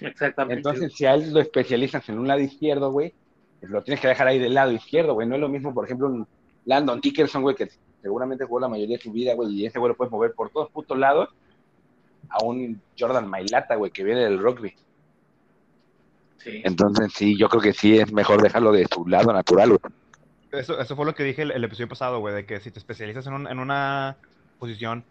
[0.00, 0.56] Exactamente.
[0.56, 3.14] Entonces, si a él lo especializas en un lado izquierdo, güey,
[3.60, 5.26] pues lo tienes que dejar ahí del lado izquierdo, güey.
[5.28, 6.26] No es lo mismo, por ejemplo, un
[6.64, 7.68] Landon Dickerson, güey, que
[8.02, 10.50] seguramente jugó la mayoría de su vida, güey, y ese güey lo puedes mover por
[10.50, 11.28] todos putos lados,
[12.28, 14.74] a un Jordan Mailata, güey, que viene del rugby.
[16.42, 16.62] Sí.
[16.64, 19.80] Entonces, sí, yo creo que sí es mejor dejarlo de su lado natural, güey.
[20.52, 23.26] Eso, eso fue lo que dije el, episodio pasado, güey, de que si te especializas
[23.26, 24.16] en, en una
[24.58, 25.04] posición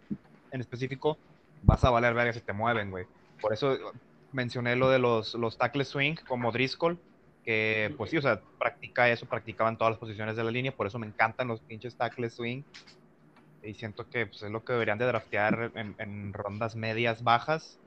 [0.52, 1.18] en específico,
[1.62, 3.06] vas a valer verga si te mueven, güey.
[3.40, 3.76] Por eso
[4.32, 6.98] mencioné lo de los, los tackles swing como Driscoll,
[7.44, 10.86] que pues sí, o sea, practica eso, practicaban todas las posiciones de la línea, por
[10.86, 12.62] eso me encantan los pinches tackles swing.
[13.62, 17.78] Y siento que pues, es lo que deberían de draftear en, rondas medias bajas,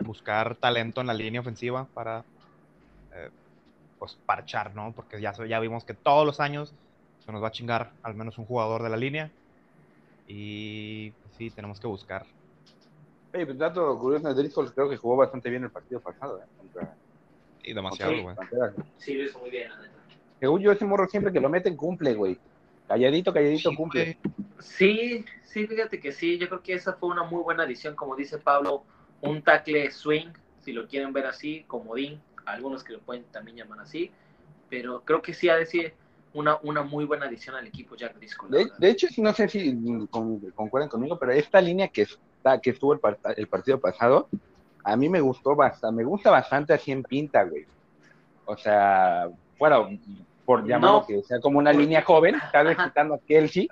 [0.00, 2.24] buscar talento en la línea ofensiva para
[3.14, 3.30] eh,
[3.98, 4.92] pues parchar, ¿no?
[4.92, 6.74] Porque ya, ya vimos que todos los años
[7.24, 9.30] se nos va a chingar al menos un jugador de la línea.
[10.26, 12.26] Y pues, sí, tenemos que buscar.
[13.34, 16.44] Oye, pues dato curioso, Driscoll creo que jugó bastante bien el partido pasado, ¿eh?
[16.58, 16.94] Contra
[17.64, 18.36] y demasiado, güey.
[18.98, 19.94] Sí, lo hizo muy bien, la neta.
[20.40, 22.38] Según yo, ese morro siempre que lo meten cumple, güey.
[22.88, 24.18] Calladito, calladito, cumple.
[24.58, 26.38] Sí, sí, fíjate que sí.
[26.38, 28.82] Yo creo que esa fue una muy buena adición, como dice Pablo.
[29.20, 32.20] Un tackle swing, si lo quieren ver así, comodín.
[32.46, 34.10] Algunos que lo pueden también llamar así.
[34.68, 35.94] Pero creo que sí ha de ser
[36.34, 38.50] una, una muy buena adición al equipo Jack Driscoll.
[38.50, 39.78] De, hecho, no sé si
[40.10, 44.28] concuerdan conmigo, pero esta línea que, está, que estuvo el partido pasado,
[44.84, 47.66] a mí me gustó bastante, me gusta bastante así en pinta, güey.
[48.44, 49.28] O sea,
[49.58, 49.88] bueno,
[50.44, 53.68] por llamarlo que sea como una línea joven, tal vez quitando a Kelsey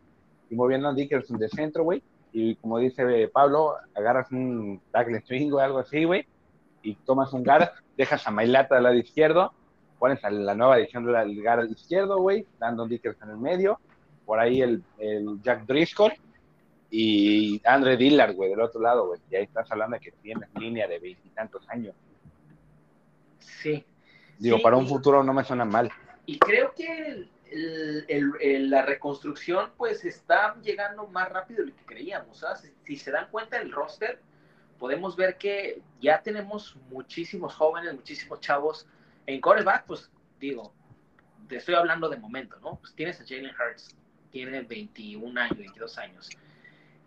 [0.49, 2.03] y moviendo a Dickerson de centro, güey.
[2.33, 6.27] Y como dice Pablo, agarras un tackle swing o algo así, güey,
[6.83, 9.53] y tomas un guard, dejas a Mailata del lado izquierdo,
[9.99, 13.81] pones a la nueva edición del guard izquierdo, güey, dando Dickerson en el medio,
[14.25, 16.13] por ahí el, el Jack Driscoll,
[16.91, 19.21] y Andre Dillard, güey, del otro lado, güey.
[19.31, 21.95] Y ahí estás hablando de que tienes línea de veintitantos años.
[23.39, 23.85] Sí.
[24.39, 25.91] Digo, para un futuro no me suena mal.
[26.27, 32.45] Y creo que la reconstrucción, pues, está llegando más rápido de lo que creíamos.
[32.85, 34.21] Si, se dan cuenta el roster,
[34.81, 38.89] podemos ver que ya tenemos muchísimos jóvenes, muchísimos chavos.
[39.27, 40.73] En coreback, pues, digo,
[41.49, 42.77] te estoy hablando de momento, ¿no?
[42.81, 43.95] Pues tienes a Jalen Hurts,
[44.33, 46.31] tiene 21 años, 22 años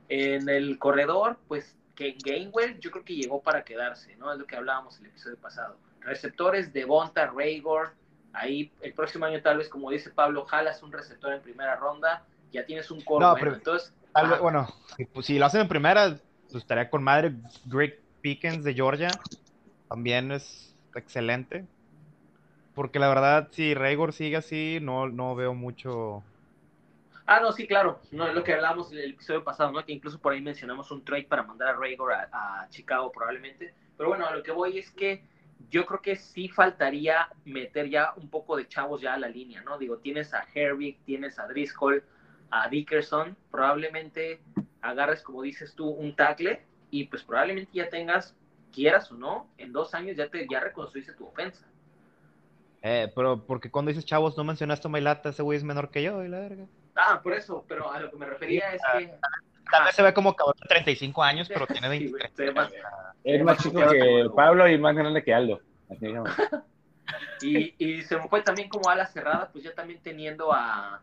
[0.10, 4.32] en el corredor, pues que Gainwell yo creo que llegó para quedarse, ¿no?
[4.32, 5.78] Es lo que hablábamos el episodio pasado.
[6.02, 7.94] Receptores de Bonta, Raygor,
[8.34, 12.26] ahí el próximo año tal vez, como dice Pablo, jalas un receptor en primera ronda,
[12.52, 13.94] ya tienes un core no, pero, entonces...
[14.42, 14.68] bueno,
[15.14, 16.18] pues, si lo hacen en primera,
[16.54, 17.34] pues estaría con madre
[17.66, 19.10] Greg Pickens de Georgia,
[19.90, 21.66] también es excelente.
[22.74, 26.24] Porque la verdad, si Raygor sigue así, no, no veo mucho
[27.26, 28.00] Ah, no, sí, claro.
[28.12, 29.84] No, es lo que hablábamos en el episodio pasado, ¿no?
[29.86, 33.74] Que incluso por ahí mencionamos un trade para mandar a Raygor a, Chicago probablemente.
[33.98, 35.24] Pero bueno, a lo que voy es que
[35.70, 39.62] yo creo que sí faltaría meter ya un poco de chavos ya a la línea,
[39.62, 39.78] ¿no?
[39.78, 42.04] Digo, tienes a Herbig, tienes a Driscoll,
[42.52, 44.42] a Dickerson, probablemente
[44.84, 48.36] agarres, como dices tú, un tackle y pues probablemente ya tengas,
[48.72, 51.66] quieras o no, en dos años ya te ya reconstruiste tu ofensa.
[52.84, 56.04] Eh, pero porque cuando dices chavos no mencionaste a Mailata, ese güey es menor que
[56.04, 56.66] yo, y la verga.
[56.96, 59.14] Ah, por eso, pero a lo que me refería es que.
[59.72, 62.32] Tal vez se ve como cabrón de 35 años, pero tiene 23.
[63.24, 65.62] es más chico que Pablo y más grande que Aldo.
[67.42, 71.02] y, y se me fue también como a la cerrada, pues ya también teniendo a,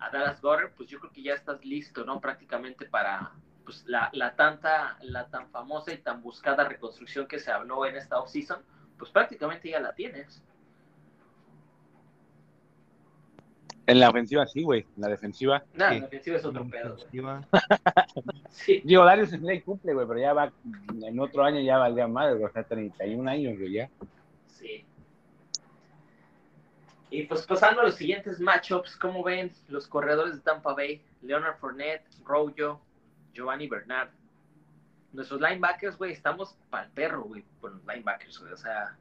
[0.00, 2.20] a Dallas Goddard, pues yo creo que ya estás listo, ¿no?
[2.20, 3.32] Prácticamente para
[3.64, 7.96] pues, la, la, tanta, la tan famosa y tan buscada reconstrucción que se habló en
[7.96, 8.62] esta offseason,
[8.96, 10.42] pues prácticamente ya la tienes.
[13.88, 14.86] En la ofensiva sí, güey.
[14.96, 15.64] En la defensiva.
[15.72, 15.94] No, sí.
[15.94, 16.96] en la ofensiva es otro pedo.
[18.50, 18.82] Sí.
[18.84, 20.52] Digo, Darius Slay cumple, güey, pero ya va,
[21.02, 23.88] en otro año ya valdría madre, güey, o sea, 31 años, güey, ya.
[27.10, 31.02] Y pues pasando a los siguientes matchups, ¿cómo ven los corredores de Tampa Bay?
[31.22, 32.80] Leonard Fournette, Rojo,
[33.32, 34.10] Giovanni Bernard.
[35.12, 38.52] Nuestros linebackers, güey, estamos para el perro, güey, con los linebackers, güey.
[38.52, 38.94] O sea,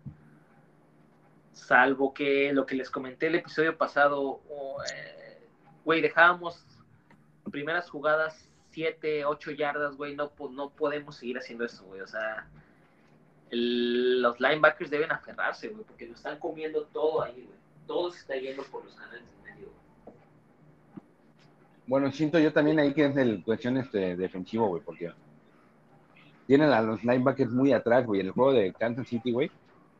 [1.51, 5.45] salvo que lo que les comenté el episodio pasado, oh, eh,
[5.83, 6.65] güey, dejábamos
[7.51, 11.99] primeras jugadas 7, 8 yardas, güey, no, no podemos seguir haciendo eso, güey.
[11.99, 12.47] O sea,
[13.51, 17.66] los linebackers deben aferrarse, güey, porque lo están comiendo todo ahí, güey.
[17.87, 19.69] Todo se está yendo por los canales en medio.
[21.87, 25.11] Bueno, siento yo también ahí que es el cuestión este defensivo, güey, porque
[26.45, 28.21] tienen a los linebackers muy atrás, güey.
[28.21, 29.49] El juego de Kansas City, güey,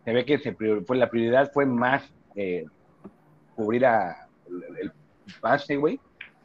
[0.04, 2.04] se ve que se fue, la prioridad fue más
[2.36, 2.66] eh,
[3.56, 4.92] cubrir el
[5.42, 6.00] pase, güey,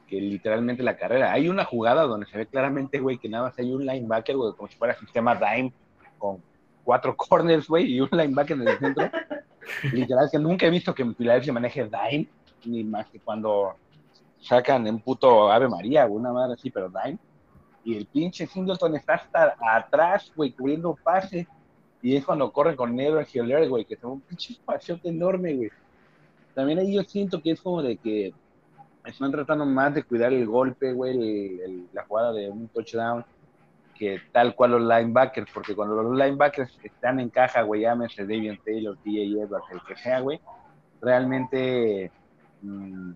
[0.08, 1.32] que literalmente la carrera.
[1.32, 4.54] Hay una jugada donde se ve claramente, güey, que nada más hay un linebacker, güey,
[4.54, 5.72] como si fuera sistema dime,
[6.18, 6.42] con
[6.84, 9.10] cuatro corners, güey, y un linebacker en el centro.
[9.92, 12.28] Literal, que nunca he visto que en Filadelfia maneje dime,
[12.64, 13.74] ni más que cuando
[14.40, 17.18] sacan en puto Ave María, una madre así, pero dime.
[17.84, 21.46] Y el pinche Singleton está hasta atrás, güey, cubriendo pase.
[22.00, 25.70] Y es cuando corren con Nedra Hiller, güey, que es un pinche espacio enorme, güey.
[26.54, 28.32] También ahí yo siento que es como de que
[29.04, 33.24] están tratando más de cuidar el golpe, güey, el- el- la jugada de un touchdown,
[33.94, 38.58] que tal cual los linebackers, porque cuando los linebackers están en caja, güey, llámese Davian
[38.64, 39.44] Taylor, T.A.
[39.44, 40.40] Edwards, el que sea, güey,
[41.00, 42.10] realmente
[42.62, 43.12] mm,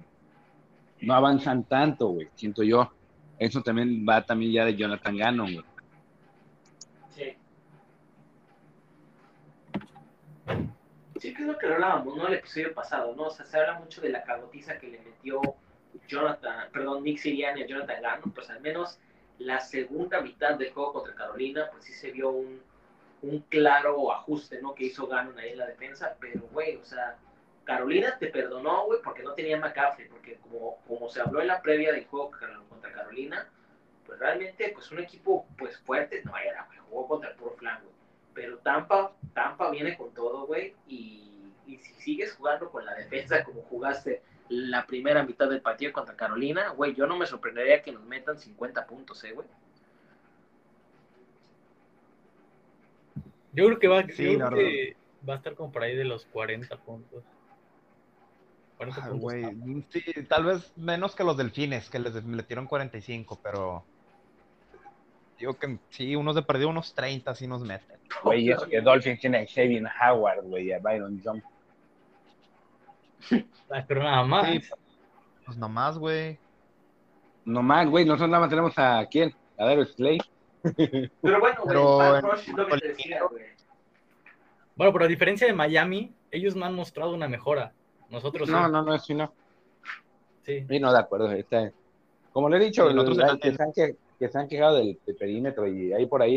[1.02, 2.90] no avanzan tanto, güey, siento yo.
[3.38, 5.64] Eso también va también ya de Jonathan Gannon, güey.
[7.10, 7.36] Sí.
[11.20, 12.28] Sí, que es lo que hablábamos, ¿no?
[12.28, 13.24] El episodio pasado, ¿no?
[13.24, 15.40] O sea, se habla mucho de la cagotiza que le metió
[16.08, 18.98] Jonathan, perdón, Nick Sirianni a Jonathan Gannon, pues al menos
[19.38, 22.62] la segunda mitad del juego contra Carolina, pues sí se vio un,
[23.22, 24.74] un claro ajuste, ¿no?
[24.74, 27.16] Que hizo Gannon ahí en la defensa, pero, güey, o sea,
[27.64, 31.60] Carolina te perdonó, güey, porque no tenía McCaffrey, porque como, como se habló en la
[31.60, 32.30] previa del juego
[32.68, 33.48] contra Carolina,
[34.06, 37.82] pues realmente, pues un equipo, pues fuerte, no era, güey, jugó contra el puro flan,
[37.82, 37.94] güey.
[38.34, 43.42] Pero Tampa, Tampa viene con todo, güey, y, y si sigues jugando con la defensa
[43.44, 47.92] como jugaste la primera mitad del partido contra Carolina, güey, yo no me sorprendería que
[47.92, 49.46] nos metan 50 puntos, eh, güey.
[53.52, 54.96] Yo creo que va, yo Sí, creo la que
[55.28, 57.24] va a estar como por ahí de los 40 puntos.
[58.76, 59.22] 40 Ay, puntos.
[59.22, 63.84] güey, sí, tal vez menos que los delfines, que les metieron 45, pero
[65.38, 67.98] digo que sí, unos de perdido, unos 30 sí nos meten.
[68.22, 71.44] Güey, y eso que Dolphins tiene a Xavier Howard, güey, a Byron Jones.
[73.88, 74.48] Pero nada más.
[74.50, 74.60] Sí,
[75.44, 76.38] pues nomás, güey.
[77.44, 79.34] No más, güey, nosotros nada más tenemos a quién?
[79.58, 80.18] A Darius Slay.
[80.62, 83.44] Pero bueno, güey, Pero Van en- Rush es lo que te decía, güey.
[84.74, 87.72] Bueno, pero a diferencia de Miami, ellos no han mostrado una mejora.
[88.10, 88.72] Nosotros No, sí.
[88.72, 89.32] no, no, sí, no.
[90.44, 90.64] Sí.
[90.68, 91.30] Sí, no, de acuerdo.
[91.32, 91.70] Está...
[92.32, 94.48] Como le he dicho, Sí, nosotros la- en- que, se han, que, que se han
[94.48, 96.36] quejado del, del perímetro y hay por ahí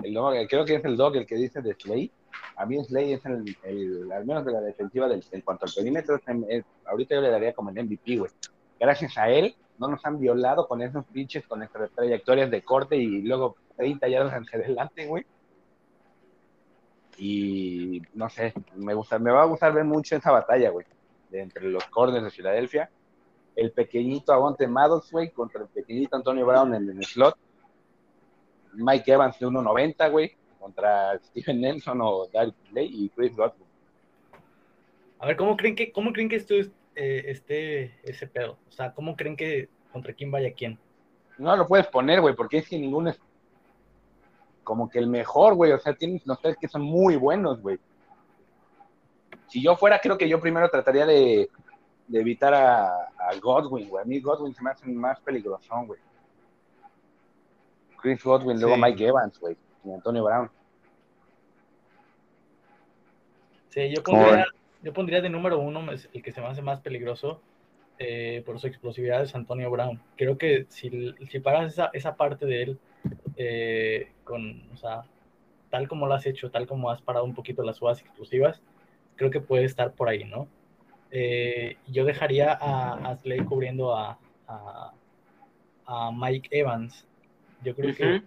[0.00, 2.10] el, el dog, creo que es el dog el que dice de Slay.
[2.56, 6.20] A mí Slay es el, al menos de la defensiva del, en cuanto al perímetro,
[6.48, 8.30] es- ahorita yo le daría como el MVP, güey.
[8.78, 12.96] Gracias a él, no nos han violado con esos pinches, con nuestras trayectorias de corte
[12.96, 15.24] y luego 30 yardas hacia adelante, güey.
[17.18, 20.86] Y no sé, me gusta, me va a gustar ver mucho esa batalla, güey,
[21.32, 22.90] entre los corners de Filadelfia
[23.56, 27.36] el pequeñito Avonte Maddox, güey, contra el pequeñito Antonio Brown en el slot.
[28.74, 33.66] Mike Evans de 1.90, güey, contra Steven Nelson o Derek Slay y Chris Godwin.
[35.18, 38.58] A ver, ¿cómo creen que, cómo creen que esto es, eh, esté ese pedo?
[38.68, 40.78] O sea, ¿cómo creen que contra quién vaya quién?
[41.38, 43.20] No lo puedes poner, güey, porque es que ninguno es
[44.62, 45.72] como que el mejor, güey.
[45.72, 47.78] O sea, tienes los tres que son muy buenos, güey.
[49.48, 51.50] Si yo fuera, creo que yo primero trataría de,
[52.06, 54.02] de evitar a, a Godwin, güey.
[54.02, 56.00] A mí Godwin se me hace más peligrosón, güey.
[58.00, 58.76] Chris Godwin, luego.
[58.76, 60.50] Mike Evans, güey, y Antonio Brown.
[63.68, 64.46] Sí, yo ¿Cómo pondría,
[64.82, 67.40] yo pondría de número uno el que se me hace más peligroso
[67.98, 70.00] eh, por su explosividad es Antonio Brown.
[70.16, 72.78] Creo que si, si paras esa, esa parte de él
[73.36, 75.02] eh, con, o sea,
[75.70, 78.62] tal como lo has hecho, tal como has parado un poquito las jugadas explosivas,
[79.16, 80.48] creo que puede estar por ahí, ¿no?
[81.10, 84.92] Eh, yo dejaría a, a Slay cubriendo a, a,
[85.86, 87.06] a Mike Evans.
[87.62, 88.22] Yo creo que.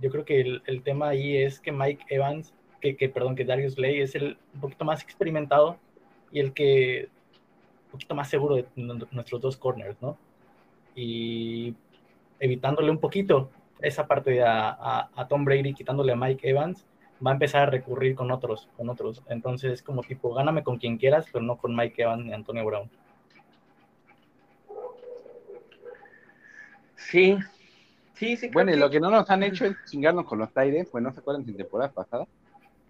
[0.00, 4.00] Yo creo que el, tema ahí es que Mike Evans, que, perdón, que Darius Slay
[4.00, 5.76] es el un poquito más experimentado
[6.32, 7.08] y el que
[7.90, 8.66] poquito más seguro de
[9.10, 10.16] nuestros dos corners, ¿no?
[10.94, 11.74] Y
[12.38, 16.86] evitándole un poquito esa parte a, a, Tom Brady, quitándole a Mike Evans,
[17.24, 19.22] va a empezar a recurrir con otros, con otros.
[19.28, 22.90] Entonces, como tipo, gáname con quien quieras, pero no con Mike Evans ni Antonio Brown.
[26.96, 27.36] Sí,
[28.20, 28.50] sí, sí.
[28.52, 31.12] Bueno, y lo que no nos han hecho es chingarnos con los Tyrants, pues no
[31.12, 32.26] se acuerdan en temporada pasada,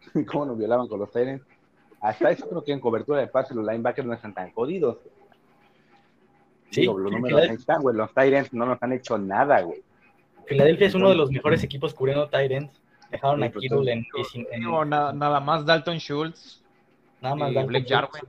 [0.27, 1.47] cómo nos violaban con los Tyrants.
[2.01, 4.99] Hasta eso creo que en cobertura de pase los linebackers no están tan jodidos.
[6.71, 7.97] Sí, los números están, güey.
[7.97, 9.83] Los Tyrants no nos han hecho nada, güey.
[10.47, 12.81] Filadelfia es uno de los mejores equipos cubriendo Tyrants.
[13.11, 14.07] Dejaron a Kittle en,
[14.89, 16.63] nada, más Dalton Schultz.
[17.21, 18.23] Nada más Dalton Blake Jarwin.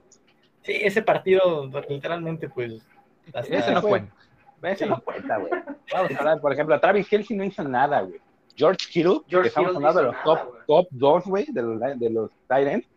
[0.63, 2.85] Sí, ese partido literalmente, pues.
[3.33, 4.13] Ese no cuenta.
[4.63, 5.51] Ese no cuenta, güey.
[5.91, 8.19] Vamos a hablar, por ejemplo, Travis Kelsey no hizo nada, güey.
[8.55, 12.29] George Kittle, que estamos hablando de los top, top 2, güey, de los, de los
[12.47, 12.87] Tyrants,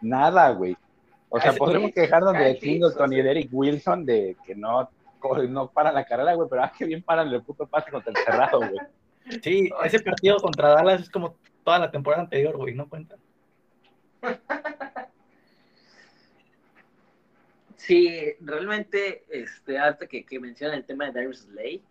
[0.00, 0.76] nada, güey.
[1.28, 4.88] O sea, podremos quejarnos de Singleton y de Eric Wilson de que no,
[5.48, 8.16] no paran la carrera, güey, pero ah, que bien paran el puto pase contra el
[8.24, 8.78] cerrado, güey.
[9.42, 13.16] Sí, ese partido contra Dallas es como toda la temporada anterior, güey, no cuenta.
[17.80, 21.82] Sí, realmente, este, hasta que, que menciona el tema de Darius Slay,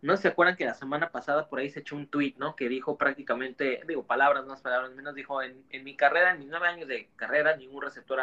[0.00, 2.54] ¿no se acuerdan que la semana pasada por ahí se echó un tweet, ¿no?
[2.54, 6.48] Que dijo prácticamente, digo, palabras más, palabras menos, dijo, en, en mi carrera, en mis
[6.48, 8.20] nueve años de carrera, ningún receptor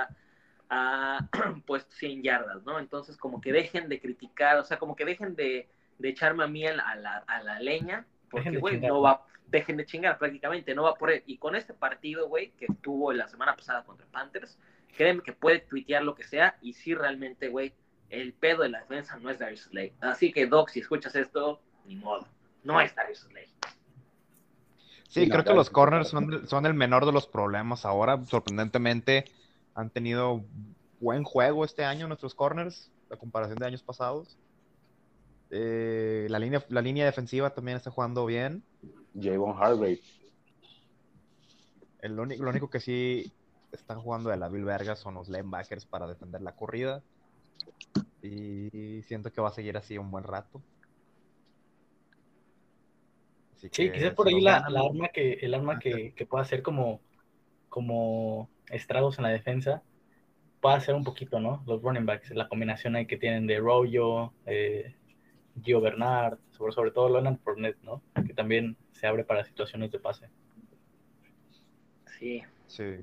[0.69, 1.29] ha,
[1.65, 2.79] puesto 100 yardas, ¿no?
[2.79, 6.47] Entonces, como que dejen de criticar, o sea, como que dejen de, de echarme a
[6.47, 10.83] mí a la, a la, leña, porque, güey, no va, dejen de chingar prácticamente, no
[10.83, 11.23] va por él.
[11.25, 14.57] Y con este partido, güey, que tuvo la semana pasada contra Panthers,
[14.95, 17.73] créeme que puede tuitear lo que sea, y sí, realmente, güey,
[18.09, 19.93] el pedo de la defensa no es Darius Slay.
[20.01, 22.27] Así que, Doc, si escuchas esto, ni modo.
[22.63, 23.45] No está Darius Slay.
[25.07, 28.23] Sí, creo que los corners son, son el menor de los problemas ahora.
[28.25, 29.25] Sorprendentemente,
[29.73, 30.43] han tenido
[30.99, 34.37] buen juego este año nuestros corners, a comparación de años pasados.
[35.49, 38.63] Eh, la, línea, la línea defensiva también está jugando bien.
[39.19, 39.99] Javon Hargrave.
[42.01, 43.33] El único, lo único que sí
[43.71, 47.03] están jugando de la Bill Verga son los linebackers para defender la corrida.
[48.21, 50.61] Y siento que va a seguir así un buen rato
[53.71, 57.01] sí, quizás por ahí la, arma que, el arma que, que pueda ser como,
[57.67, 59.83] como estragos en la defensa
[60.61, 61.63] puede ser un poquito, ¿no?
[61.65, 64.93] Los running backs, la combinación ahí que tienen de Royo, eh,
[65.61, 68.01] Gio Bernard, sobre, sobre todo Leonard Fournette, ¿no?
[68.27, 70.29] Que también se abre para situaciones de pase.
[72.17, 72.43] Sí.
[72.67, 72.97] Sí.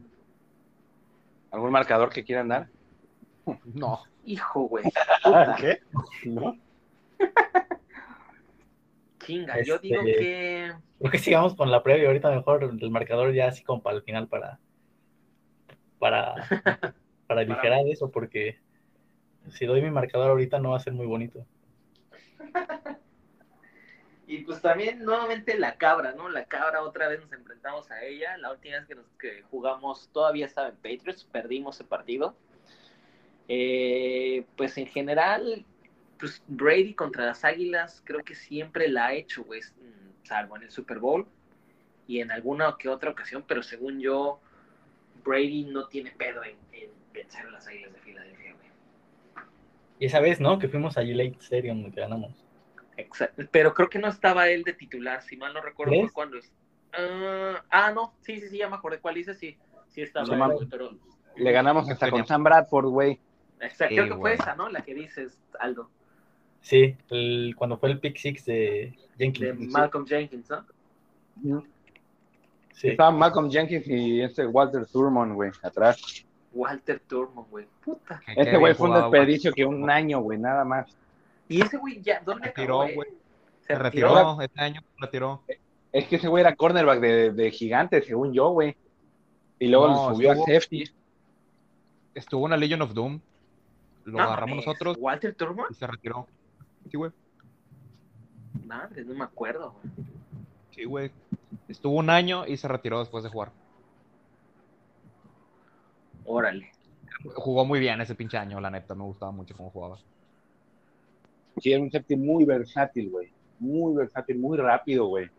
[1.57, 2.69] ¿Algún marcador que quieran dar?
[3.65, 4.01] No.
[4.27, 4.85] Hijo, güey.
[5.59, 5.79] ¿Qué?
[6.27, 6.59] ¿No?
[9.21, 10.73] Chinga, yo digo este, que.
[10.99, 12.09] Creo que sigamos con la previa.
[12.09, 14.59] Ahorita mejor el marcador ya así como para el final para.
[15.99, 16.35] Para,
[17.27, 18.59] para aligerar eso, porque
[19.53, 21.47] si doy mi marcador ahorita no va a ser muy bonito.
[24.27, 26.29] y pues también nuevamente la cabra, ¿no?
[26.29, 28.37] La cabra otra vez nos enfrentamos a ella.
[28.39, 32.37] La última vez que, nos, que jugamos todavía estaba en Patriots, perdimos el partido.
[33.49, 35.65] Eh, pues en general
[36.19, 40.65] pues Brady contra las Águilas creo que siempre la ha hecho, güey, mm, salvo en
[40.65, 41.27] el Super Bowl
[42.07, 44.41] y en alguna que otra ocasión, pero según yo,
[45.25, 46.57] Brady no tiene pedo en,
[47.13, 49.47] vencer a las Águilas de Filadelfia, güey.
[49.99, 50.59] Y esa vez, ¿no?
[50.59, 52.46] Que fuimos a Gillette Stadium y ganamos.
[52.97, 56.39] Exacto, pero creo que no estaba él de titular, si mal no recuerdo por cuándo
[56.39, 56.51] es.
[56.93, 59.57] Ah, ah, no, sí, sí, sí, ya me acordé cuál dice, sí,
[59.89, 60.91] sí estaba, pero...
[61.37, 63.21] Le ganamos hasta con Sam Bradford, güey.
[63.61, 64.71] Exacto, creo que fue esa, ¿no?
[64.71, 65.91] La que dices, Aldo.
[66.63, 66.97] Sí,
[67.57, 69.59] cuando fue el pick six de Jenkins.
[69.59, 70.51] De Malcolm Jenkins,
[71.43, 71.65] ¿no?
[72.73, 72.89] Sí.
[72.89, 76.27] Estaba Malcolm Jenkins y este Walter Thurman, güey, atrás.
[76.53, 77.67] Walter Thurman, güey.
[77.85, 78.21] Puta.
[78.35, 80.97] Este güey fue un desperdicio que un año, güey, nada más.
[81.49, 83.09] Y ese güey ya, ¿dónde retiró, güey?
[83.61, 85.43] Se, retiró, este año, retiró.
[85.93, 88.77] Es que ese güey era cornerback de, de gigante, según yo, güey.
[89.59, 90.85] Y luego lo subió a safety.
[92.15, 93.21] Estuvo en la Legion of Doom.
[94.05, 94.97] Lo agarramos nosotros.
[95.01, 95.67] Walter Thurman.
[95.71, 96.27] Y se retiró.
[96.91, 97.11] Sí, güey.
[98.65, 100.07] Madre, no me acuerdo, güey.
[100.71, 101.11] Sí, güey.
[101.69, 103.51] Estuvo un año y se retiró después de jugar.
[106.25, 106.71] Órale.
[107.35, 108.95] Jugó muy bien ese pinche año, la neta.
[108.95, 109.99] Me gustaba mucho cómo jugaba.
[111.61, 113.31] Sí, era un safety muy versátil, güey.
[113.59, 115.31] Muy versátil, muy rápido, güey.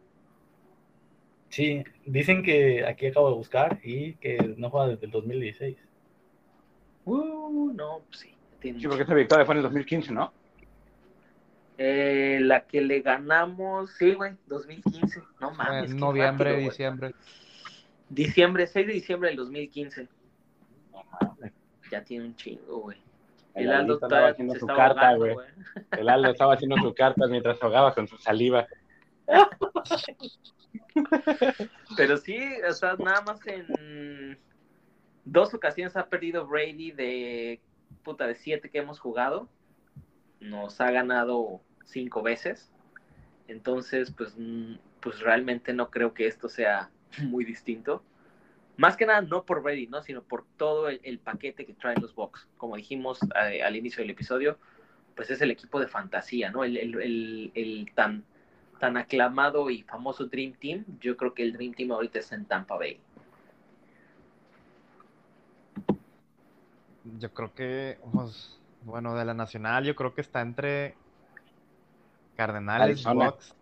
[1.49, 5.77] Sí, dicen que aquí acabo de buscar y que no juega desde el 2016.
[7.05, 8.33] Uh, no, sí.
[8.61, 10.33] Sí, porque esa victoria fue en el 2015, ¿no?
[11.77, 15.21] Eh, la que le ganamos, sí, güey, 2015.
[15.39, 15.91] No mames.
[15.91, 17.13] En noviembre, diciembre.
[18.09, 20.07] Diciembre, 6 de diciembre del 2015.
[21.91, 22.97] Ya tiene un chingo, güey.
[23.57, 25.35] El, Aldo estaba haciendo su carta, güey.
[25.91, 28.67] El Aldo estaba haciendo su carta mientras ahogaba con su saliva.
[31.97, 32.37] Pero sí,
[32.67, 34.37] o sea, nada más en
[35.25, 37.61] dos ocasiones ha perdido Brady de
[38.03, 39.49] puta de siete que hemos jugado.
[40.39, 42.71] Nos ha ganado cinco veces.
[43.47, 46.89] Entonces, pues, mm, pues realmente no creo que esto sea
[47.23, 48.03] muy distinto.
[48.77, 50.03] Más que nada, no por Brady, ¿no?
[50.03, 52.47] sino por todo el, paquete que traen los Bucks.
[52.57, 53.19] Como dijimos
[53.49, 54.57] eh, al inicio del episodio,
[55.15, 56.63] pues es el equipo de fantasía, ¿no?
[56.63, 58.23] El, el, tan,
[58.79, 60.85] tan aclamado y famoso Dream Team.
[60.99, 62.99] Yo creo que el Dream Team ahorita está en Tampa Bay.
[67.17, 70.95] Yo creo que, pues, bueno, de la nacional, yo creo que está entre
[72.35, 73.56] Cardenales, Bucks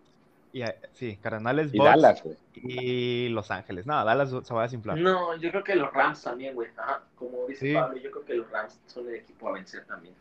[0.56, 2.22] y, eh, sí, Cardenales, y Dallas,
[2.54, 3.84] Y Los Ángeles.
[3.84, 4.96] No, Dallas se va a desinflar.
[4.96, 6.70] No, yo creo que los Rams también, güey.
[7.14, 10.14] como dice Pablo, yo creo que los Rams son el equipo a vencer también.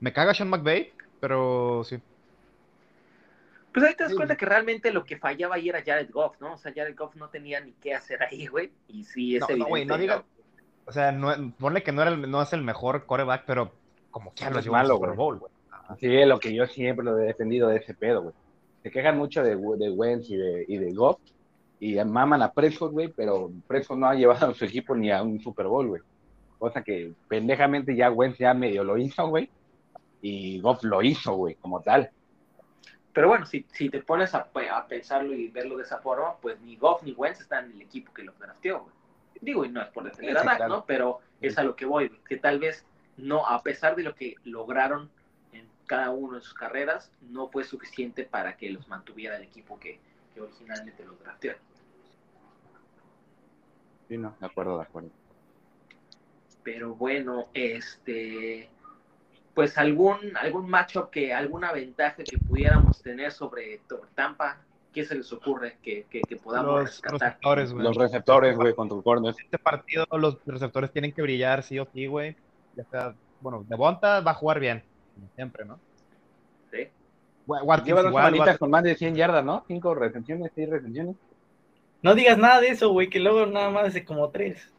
[0.00, 2.00] Me caga Sean McVay, pero sí.
[3.72, 6.54] Pues ahí te das cuenta que realmente lo que fallaba ahí era Jared Goff, ¿no?
[6.54, 8.72] O sea, Jared Goff no tenía ni qué hacer ahí, güey.
[8.88, 10.24] Y sí, ese No, güey, no, diga.
[10.84, 13.70] O sea, no, ponle que no, era no es el mejor coreback, pero
[14.10, 15.52] como que no es malo, Super Bowl, güey.
[16.00, 18.34] Sí, es lo que yo siempre lo he defendido de ese pedo, güey
[18.82, 21.18] se quejan mucho de, de Wentz y de, y de Goff
[21.80, 25.22] y maman a Prescott, güey, pero Prescott no ha llevado a su equipo ni a
[25.22, 26.02] un Super Bowl, güey.
[26.58, 29.48] Cosa que pendejamente ya Wentz ya medio lo hizo, güey,
[30.20, 32.10] y Goff lo hizo, güey, como tal.
[33.12, 36.60] Pero bueno, si, si te pones a, a, pensarlo y verlo de esa forma, pues
[36.60, 38.94] ni Goff ni Wentz están en el equipo que lo drafteó, güey.
[39.40, 40.84] Digo, y no es por defender a Dak, ¿no?
[40.84, 42.84] Pero es a lo que voy, que tal vez
[43.16, 45.10] no, a pesar de lo que lograron
[45.88, 49.98] cada uno en sus carreras, no fue suficiente para que los mantuviera el equipo que,
[50.40, 51.54] originalmente los drafteó.
[54.06, 55.10] Sí, no, de acuerdo, de acuerdo.
[56.62, 58.68] Pero bueno, este,
[59.52, 63.80] pues algún, algún matchup que, alguna ventaja que pudiéramos tener sobre
[64.14, 64.58] Tampa,
[64.92, 66.06] ¿qué se les ocurre que,
[66.44, 69.34] podamos los Receptores, Los receptores, güey, con tu corner.
[69.36, 72.36] Este partido los receptores tienen que brillar sí o sí, güey.
[72.76, 74.84] Ya sea, bueno, Devonta va a jugar bien
[75.34, 75.78] siempre, ¿no?
[76.70, 76.88] Sí.
[77.84, 79.64] Lleva dos igual, con más de 100 yardas, ¿no?
[79.66, 81.16] Cinco retenciones, seis retenciones.
[82.02, 84.70] No digas nada de eso, güey, que luego nada más hace como tres.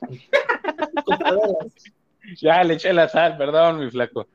[2.40, 4.26] ya le eché la sal, perdón, mi flaco.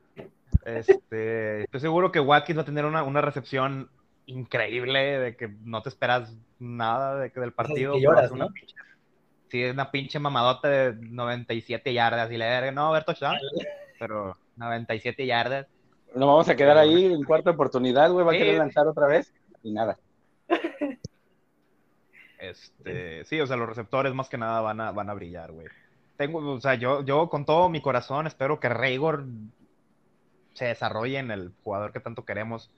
[0.65, 3.89] Este, estoy seguro que Watkins va a tener una, una recepción
[4.25, 7.93] increíble, de que no te esperas nada de que del partido.
[7.93, 8.49] Que lloras, ¿no?
[9.49, 13.37] Sí, es una pinche mamadota de 97 yardas y le no, a ver touchdown,
[13.99, 15.67] pero 97 yardas.
[16.15, 18.25] Nos vamos a quedar ahí en cuarta oportunidad, güey.
[18.25, 19.33] Va a querer lanzar otra vez
[19.63, 19.97] y nada.
[22.39, 25.67] Este, sí, o sea, los receptores más que nada van a, van a brillar, güey.
[26.15, 29.25] Tengo, o sea, yo, yo con todo mi corazón espero que Raygor
[30.53, 32.71] se desarrolle en el jugador que tanto queremos.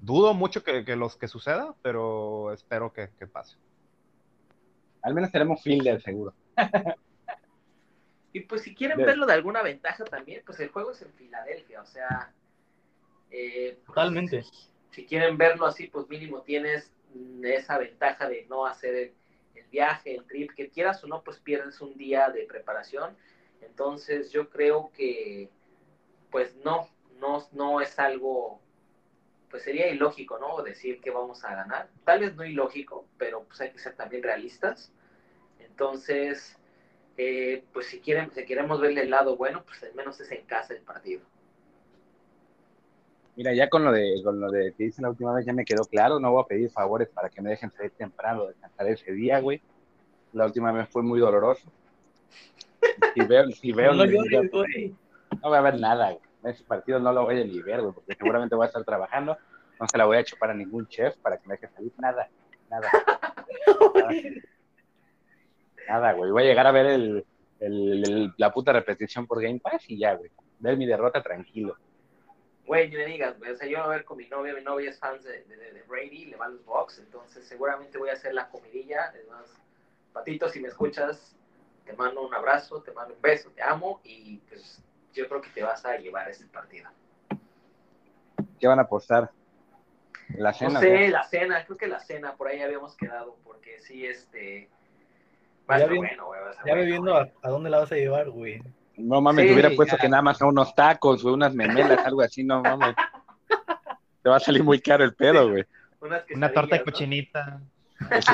[0.00, 3.56] Dudo mucho que, los que suceda, pero espero que, que pase.
[5.02, 6.34] Al menos tenemos fielder, seguro.
[8.36, 11.80] Y pues si quieren verlo de alguna ventaja también, pues el juego es en Filadelfia,
[11.80, 12.30] o sea...
[13.30, 14.44] Eh, pues, Totalmente.
[14.90, 16.92] Si, quieren verlo así, pues mínimo tienes
[17.42, 18.94] esa ventaja de no hacer
[19.54, 23.16] el, viaje, el trip, que quieras o no, pues pierdes un día de preparación.
[23.62, 25.48] Entonces yo creo que,
[26.30, 28.60] pues no, no, no es algo,
[29.48, 30.62] pues sería ilógico, ¿no?
[30.62, 31.88] Decir que vamos a ganar.
[32.04, 34.92] Tal vez no ilógico, pero pues hay que ser también realistas.
[35.58, 36.58] Entonces,
[37.16, 40.44] eh, pues si quieren, si queremos verle el lado bueno, pues al menos es en
[40.44, 41.22] casa el partido.
[43.36, 45.64] Mira, ya con lo de con lo de que hice la última vez ya me
[45.64, 49.12] quedó claro, no voy a pedir favores para que me dejen salir temprano, descansar ese
[49.12, 49.60] día, güey.
[50.32, 51.70] La última vez fue muy doloroso.
[53.14, 54.04] Si veo, si veo no,
[55.42, 56.22] voy a ver nada, güey.
[56.44, 59.36] Ese partido no lo voy a ni ver, güey, porque seguramente voy a estar trabajando.
[59.78, 62.28] No se la voy a chupar a ningún chef para que me deje salir nada,
[62.70, 62.88] nada.
[63.94, 64.12] nada.
[65.88, 66.30] Nada, güey.
[66.30, 70.30] Voy a llegar a ver el, la puta repetición por Game Pass y ya, güey.
[70.58, 71.76] Ver mi derrota tranquilo.
[72.66, 73.52] Güey, ni me digas, güey.
[73.52, 74.54] O sea, yo voy a ver con mi novia.
[74.54, 76.98] Mi novia es fan de, de, Brady, le van los box.
[76.98, 79.10] Entonces, seguramente voy a hacer la comidilla.
[79.10, 79.52] Además,
[80.12, 81.36] Patito, si me escuchas,
[81.84, 84.00] te mando un abrazo, te mando un beso, te amo.
[84.02, 84.82] Y pues
[85.12, 86.90] yo creo que te vas a llevar este partido.
[88.58, 89.30] ¿Qué van a apostar?
[90.30, 90.74] La cena.
[90.74, 94.68] No sé, la cena, creo que la cena, por ahí habíamos quedado, porque sí, este,
[95.68, 96.40] ya, bueno, güey.
[96.64, 98.62] Ya viendo a, dónde la vas a llevar, güey.
[98.96, 102.22] No mames, te hubiera puesto que nada más a unos tacos, o unas memelas, algo
[102.22, 102.94] así, no mames.
[104.22, 105.64] Te va a salir muy caro el pedo, güey.
[106.34, 107.60] Una torta de cochinita.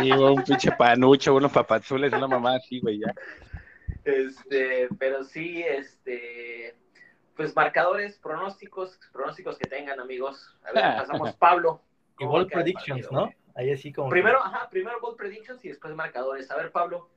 [0.00, 3.14] Sí, un pinche panucho, unos papazules, una mamá así, güey, ya.
[4.04, 6.74] Este, pero sí, este,
[7.36, 10.56] pues marcadores, pronósticos, pronósticos que tengan, amigos.
[10.64, 11.82] A ver, pasamos Pablo.
[12.18, 13.30] Y ball predictions, ¿no?
[13.54, 14.08] Ahí así como.
[14.08, 16.50] Primero, ajá, primero ball predictions y después marcadores.
[16.50, 17.10] A ver, Pablo.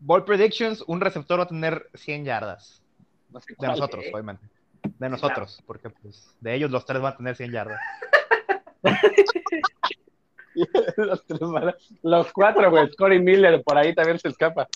[0.00, 2.82] Ball predictions, un receptor va a tener 100 yardas.
[3.30, 4.46] de nosotros, obviamente.
[4.98, 7.80] De nosotros, porque pues de ellos los tres van a tener 100 yardas.
[10.96, 11.40] los, tres,
[12.02, 12.90] los cuatro, güey.
[12.96, 14.68] Corey Miller por ahí también se escapa.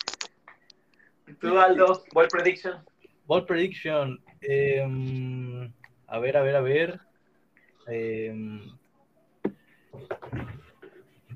[1.40, 2.84] Tú, Aldo, ball prediction.
[3.26, 4.20] Ball prediction.
[4.40, 5.72] Em,
[6.08, 7.00] a ver, a ver, a ver.
[7.86, 8.60] Em,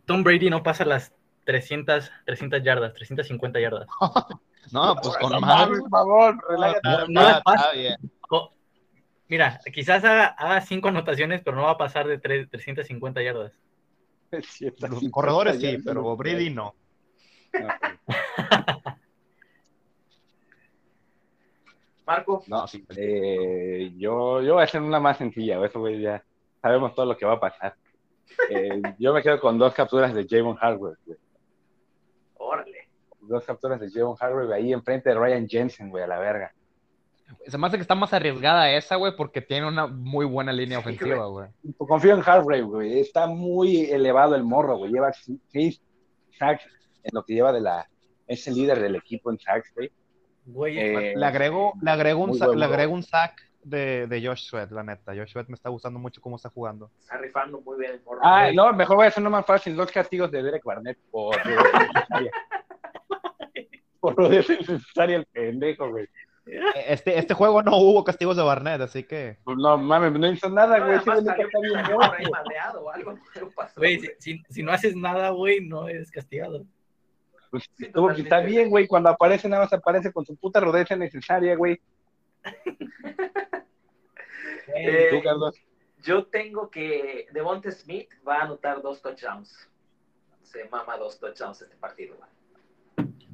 [0.05, 1.13] Tom Brady no pasa las
[1.47, 3.87] 300, 300 yardas, 350 yardas.
[4.73, 5.69] no, pues con más.
[5.69, 6.37] Por favor,
[9.29, 13.59] Mira, quizás haga, cinco anotaciones, pero no va a pasar de 350 yardas.
[14.31, 16.77] Los corredores sí, pero Brady no.
[22.07, 22.45] Marco.
[22.47, 22.87] No, sí.
[22.97, 26.23] Eh, yo, yo voy a hacer una más sencilla, eso güey, ya
[26.63, 27.75] sabemos todo lo que va a pasar.
[28.49, 31.19] Eh, yo me quedo con dos capturas de Javon Harvard, güey.
[33.27, 36.53] Dos capturas de Javon Harvard ahí enfrente de Ryan Jensen, güey, a la verga.
[37.47, 40.79] Se me hace que está más arriesgada esa, güey, porque tiene una muy buena línea
[40.79, 41.49] ofensiva, güey.
[41.77, 43.01] Confío en Harvard, güey.
[43.01, 44.93] Está muy elevado el morro, güey.
[44.93, 45.13] Lleva
[45.49, 45.83] seis
[46.39, 46.65] sacks
[47.03, 47.89] en lo que lleva de la...
[48.29, 49.91] Es el líder del equipo en sacks, güey.
[50.69, 54.85] Eh, le agrego, le agrego un, le agrego un sack de, de, Josh Sweat, la
[54.85, 55.13] neta.
[55.13, 56.91] Josh Sweat me está gustando mucho cómo está jugando.
[57.01, 58.01] Está rifando muy bien.
[58.05, 59.75] Por ah, no, mejor voy a hacerlo más fácil.
[59.75, 61.35] Dos castigos de Derek Barnett por
[64.15, 66.09] por lo necesaria el pendejo, güey.
[66.47, 69.39] Este, este juego no hubo castigos de Barnett, así que.
[69.43, 71.01] Pues no mames, no hizo nada, güey.
[73.77, 76.65] Güey, si, si, no haces nada, güey, no eres castigado.
[77.51, 78.87] Pues tuvo que está bien, güey.
[78.87, 81.81] Cuando aparece, nada más aparece con su puta rodeza necesaria, güey.
[84.75, 85.23] Eh,
[86.03, 89.71] yo tengo que Devonte Smith va a anotar dos touchdowns.
[90.43, 92.17] Se mama dos touchdowns este partido,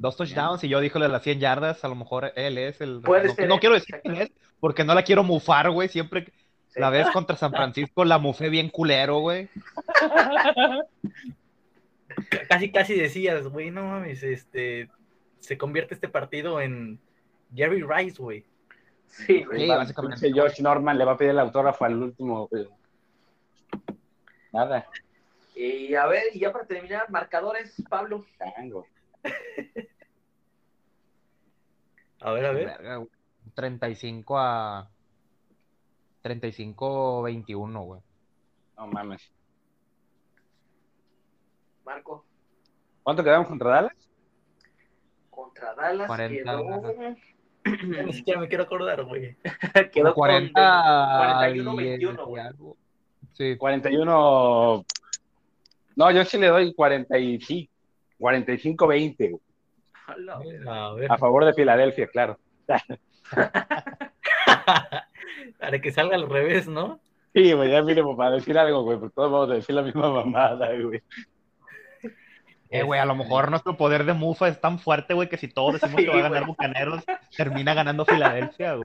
[0.03, 3.03] Dos touchdowns y yo díjole las 100 yardas, a lo mejor él es el...
[3.03, 5.88] no, no quiero decir quién es, porque no la quiero mufar, güey.
[5.88, 6.32] Siempre
[6.74, 9.48] la vez contra San Francisco la mufé bien culero, güey.
[12.48, 14.90] casi, casi decías, güey, no mames, este,
[15.38, 16.98] se convierte este partido en
[17.55, 18.44] Jerry Rice, güey.
[19.07, 19.68] Sí, güey.
[19.68, 20.32] básicamente.
[20.32, 22.50] Josh Norman le va a pedir el autógrafo al último.
[24.53, 24.84] Nada.
[25.55, 28.26] Y a ver, y ya para terminar, marcadores, Pablo.
[28.57, 28.84] Tango.
[32.20, 33.08] A ver, a ver.
[33.54, 34.88] 35 a
[36.22, 38.00] 35-21, güey.
[38.76, 39.30] No mames.
[41.84, 42.24] Marco.
[43.02, 44.10] ¿Cuánto quedamos contra Dallas?
[45.30, 47.16] Contra Dallas 40, quedó...
[48.04, 49.36] Ni siquiera me quiero acordar, güey.
[49.92, 52.74] quedó 40, 41-21, güey.
[53.32, 53.56] Sí.
[53.56, 54.84] 41.
[55.94, 57.71] No, yo sí le doy 45,
[58.22, 59.40] 45-20.
[60.06, 62.38] A, a favor de Filadelfia, claro.
[65.58, 67.00] Para que salga al revés, ¿no?
[67.34, 70.10] Sí, güey, ya mínimo para decir algo, güey, porque todos vamos a decir la misma
[70.10, 71.02] mamada, güey.
[72.68, 75.48] Eh, güey, a lo mejor nuestro poder de mufa es tan fuerte, güey, que si
[75.48, 77.02] todos decimos que va a ganar Bucaneros,
[77.36, 78.84] termina ganando Filadelfia, güey.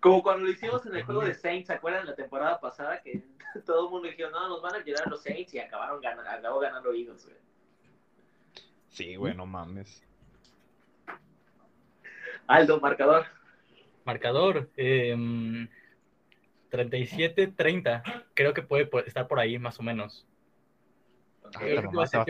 [0.00, 3.00] Como cuando lo hicimos en el juego de Saints, ¿se acuerdan la temporada pasada?
[3.02, 3.22] Que
[3.66, 6.60] todo el mundo dijo, no, nos van a ayudar los Saints y acabaron ganando, acabó
[6.60, 7.36] ganando Eagles, güey.
[8.92, 10.02] Sí, güey, no mames.
[12.46, 13.24] Aldo, marcador.
[14.04, 15.16] Marcador, eh,
[16.70, 18.02] 37-30.
[18.34, 20.26] Creo que puede estar por ahí más o menos.
[21.52, 22.20] Yo creo, que va a ser,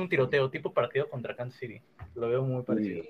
[0.00, 1.80] un, tiroteo, tipo partido contra Kansas City.
[2.14, 3.04] Lo veo muy parecido.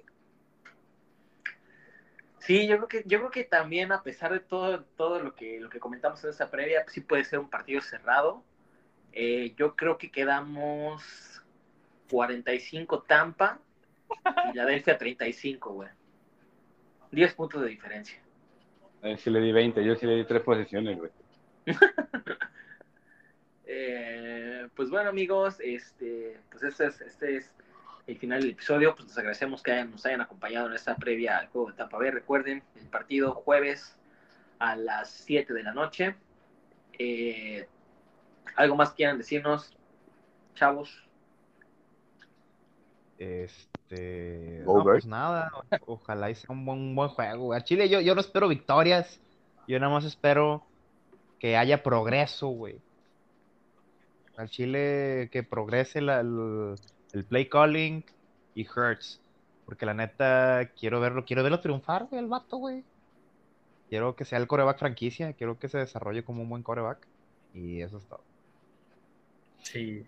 [2.39, 5.61] Sí, yo creo que, yo creo que también, a pesar de todo, todo lo que
[5.61, 8.45] lo que comentamos en esa previa, sí puede ser un partido cerrado.
[9.13, 11.32] Eh, yo creo que quedamos
[12.13, 13.59] 45 Tampa
[14.53, 15.89] y Delfia 35, güey.
[17.11, 18.19] 10 puntos de diferencia.
[19.03, 21.11] Eh, sí le di 20, yo sí le di 3 posiciones, güey.
[23.75, 27.55] Eh, pues bueno, amigos, este, pues este es, este es
[28.07, 28.95] el final del episodio.
[28.95, 32.11] Pues nos agradecemos que nos hayan acompañado en esta previa al juego de Tampa Bay.
[32.11, 33.97] Recuerden, el partido jueves
[34.59, 36.17] a las 7 de la noche.
[36.99, 37.67] Eh,
[38.57, 39.75] ¿Algo más quieran decirnos,
[40.55, 41.09] chavos?
[43.45, 44.63] Este.
[44.65, 45.51] No, pues nada.
[45.87, 47.53] Ojalá sea un buen, buen juego.
[47.53, 49.21] A Chile yo, yo no espero victorias.
[49.69, 50.65] Yo nada más espero
[51.39, 52.81] que haya progreso, güey
[54.37, 56.77] al Chile que progrese el,
[57.29, 58.05] play calling
[58.55, 59.21] y Hurts.
[59.65, 62.85] Porque la neta, quiero verlo, quiero verlo triunfar, güey, el vato, güey.
[63.89, 67.07] Quiero que sea el coreback franquicia, quiero que se desarrolle como un buen coreback.
[67.55, 68.23] Y eso es todo.
[69.63, 70.05] Sí.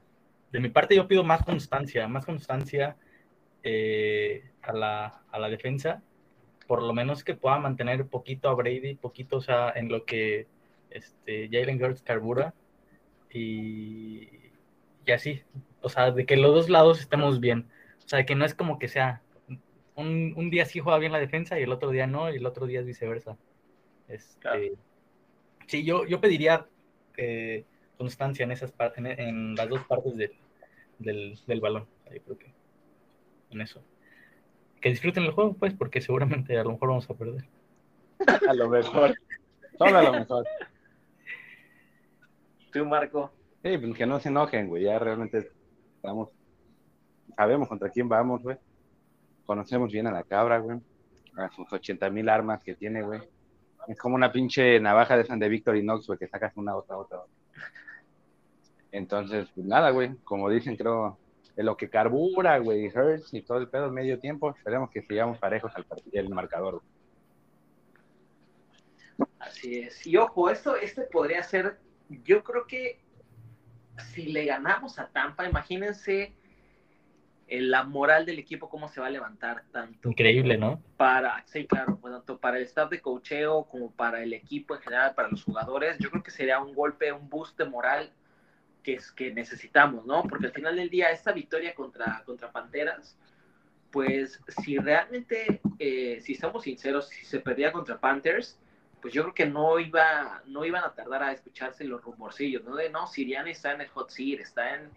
[0.50, 2.96] De mi parte yo pido más constancia, más constancia
[3.64, 6.02] eh, a, la, a la defensa.
[6.66, 10.46] Por lo menos que pueda mantener poquito a Brady, poquito, o sea, en lo que
[10.90, 12.54] este, Jalen Hurts carbura.
[13.30, 14.28] Y,
[15.04, 15.42] y así,
[15.82, 17.68] o sea, de que los dos lados estemos bien.
[18.04, 19.22] O sea, que no es como que sea
[19.96, 22.46] un, un, día sí juega bien la defensa y el otro día no, y el
[22.46, 23.36] otro día es viceversa.
[24.08, 24.74] Este,
[25.66, 26.66] Sí, yo, yo pediría
[27.16, 27.64] eh,
[27.96, 30.32] constancia en, esas en, en, las dos partes del,
[30.98, 31.86] del, del balón.
[32.12, 32.52] Yo creo que
[33.50, 33.82] en eso.
[34.80, 37.44] Que disfruten el juego, pues, porque seguramente a lo mejor vamos a perder.
[38.48, 39.14] a lo mejor.
[39.78, 40.44] Solo a lo mejor.
[42.72, 43.32] ¿Tú, Marco?
[43.62, 44.84] Sí, pues que no se enojen, güey.
[44.84, 45.50] Ya realmente
[45.96, 46.28] estamos.
[47.36, 48.56] Sabemos contra quién vamos, güey.
[49.46, 50.78] Conocemos bien a la cabra, güey.
[51.36, 53.20] A sus 80 mil armas que tiene, güey.
[53.88, 57.18] Es como una pinche navaja de San de Victorinox, güey, que sacas una, otra, otra.
[58.92, 60.14] Entonces, pues nada, güey.
[60.24, 61.18] Como dicen, creo,
[61.56, 65.38] en lo que carbura, güey, Hurts y todo el pedo medio tiempo, esperemos que sigamos
[65.38, 66.82] parejos al el marcador.
[69.38, 70.06] Así es.
[70.06, 71.78] Y ojo, esto, este podría ser,
[72.24, 73.00] yo creo que
[74.12, 76.34] si le ganamos a Tampa, imagínense
[77.48, 80.08] la moral del equipo, cómo se va a levantar tanto.
[80.08, 80.82] Increíble, ¿no?
[80.96, 84.80] Para, sí, claro, pues, tanto para el staff de cocheo como para el equipo en
[84.80, 88.10] general, para los jugadores, yo creo que sería un golpe, un boost de moral
[88.84, 90.22] que, es, que necesitamos, ¿no?
[90.22, 93.16] Porque al final del día, esta victoria contra, contra Panteras,
[93.90, 98.58] pues si realmente, eh, si estamos sinceros, si se perdía contra Panthers,
[99.00, 102.76] pues yo creo que no iba, no iban a tardar a escucharse los rumorcillos, ¿no?
[102.76, 104.90] De no, Siriani está en el hot seat, está en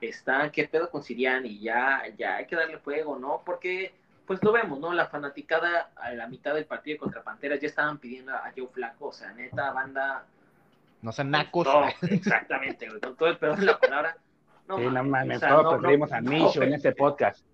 [0.00, 1.58] está, ¿qué pedo con Siriani?
[1.58, 3.42] Ya, ya hay que darle fuego, ¿no?
[3.44, 3.92] Porque,
[4.26, 4.92] pues lo vemos, ¿no?
[4.92, 9.08] La fanaticada a la mitad del partido contra Panteras ya estaban pidiendo a Joe Flaco,
[9.08, 10.24] o sea, neta, banda.
[11.02, 11.68] No sean nacos.
[12.02, 14.16] exactamente, güey, con todo el pedo de la palabra.
[14.66, 17.44] No, sí, no mames, todos preferimos a Micho en este podcast.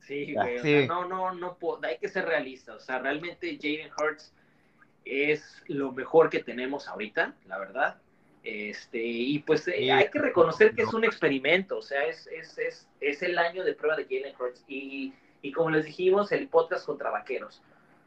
[0.00, 3.90] Sí, güey, o sea, no, no, no, hay que ser realistas, o sea, realmente Jaden
[3.96, 4.34] Hurts
[5.04, 8.00] es lo mejor que tenemos ahorita, la verdad.
[8.42, 12.58] Este, y pues eh, hay que reconocer que es un experimento, o sea, es, es,
[12.58, 14.64] es, es el año de prueba de Jalen Hurts.
[14.66, 17.62] Y, y, como les dijimos, el podcast contra vaqueros.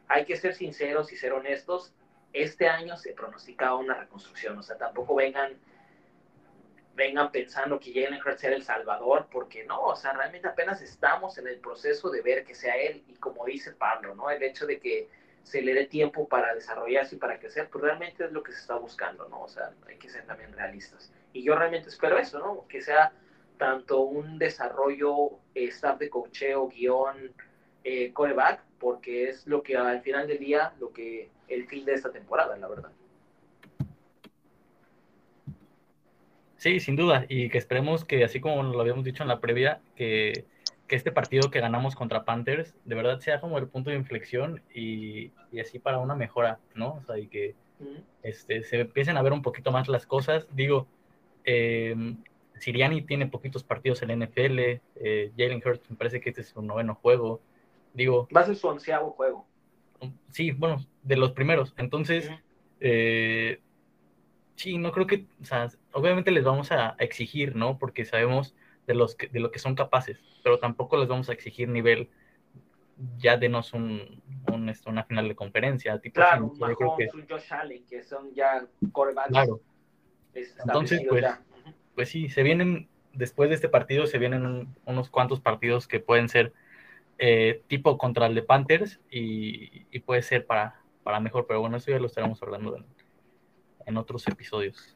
[0.08, 1.94] Hay que ser sinceros y ser honestos.
[2.36, 5.54] Este año se pronosticaba una reconstrucción, o sea, tampoco vengan,
[6.94, 11.38] vengan pensando que Jalen Hurts era el salvador, porque no, o sea, realmente apenas estamos
[11.38, 13.06] en el proceso de ver que sea él.
[13.08, 14.30] Y como dice Pablo, ¿no?
[14.30, 15.08] El hecho de que
[15.44, 18.60] se le dé tiempo para desarrollarse y para crecer, pues realmente es lo que se
[18.60, 19.44] está buscando, ¿no?
[19.44, 21.14] O sea, hay que ser también realistas.
[21.32, 22.68] Y yo realmente espero eso, ¿no?
[22.68, 23.14] Que sea
[23.58, 27.34] tanto un desarrollo, eh, staff de cocheo, guion,
[27.86, 31.96] eh, coreback, porque es lo que al final del día, lo que el fin de
[31.96, 32.92] esta temporada, la verdad.
[36.58, 39.82] Sí, sin duda, y que esperemos que, así como lo habíamos dicho en la previa,
[39.96, 40.46] que
[40.88, 44.62] que este partido que ganamos contra Panthers de verdad sea como el punto de inflexión
[44.74, 47.00] y, y así para una mejora, ¿no?
[47.02, 47.56] O sea, y que
[48.24, 50.48] este, se empiecen a ver un poquito más las cosas.
[50.54, 50.88] Digo,
[51.44, 51.96] eh,
[52.60, 54.60] Siriani tiene poquitos partidos en la NFL,
[54.96, 57.42] eh, Jalen Hurts me parece que este es su noveno juego.
[57.96, 59.48] Digo, va a ser su onceavo juego.
[60.30, 61.74] Sí, bueno, de los primeros.
[61.78, 62.30] Entonces,
[62.82, 63.62] eh,
[64.56, 67.78] sí, no creo que, o sea, obviamente les vamos a exigir, ¿no?
[67.80, 68.54] Porque sabemos
[68.86, 72.10] de, los que, de lo que son capaces, pero tampoco les vamos a exigir nivel
[73.18, 74.22] ya denos un,
[74.52, 75.98] un este, una final de conferencia.
[76.00, 76.54] Tipo claro,
[76.98, 77.10] que...
[77.14, 79.30] un Josh Allen, que son ya corebacks.
[79.30, 79.62] Claro.
[80.34, 81.26] Entonces, pues,
[81.96, 86.28] pues sí, se vienen, después de este partido, se vienen unos cuantos partidos que pueden
[86.28, 86.54] ser
[87.18, 91.78] eh, tipo contra el de Panthers y, y, puede ser para, para mejor, pero bueno,
[91.78, 92.86] eso ya lo estaremos hablando en,
[93.86, 94.96] en otros episodios.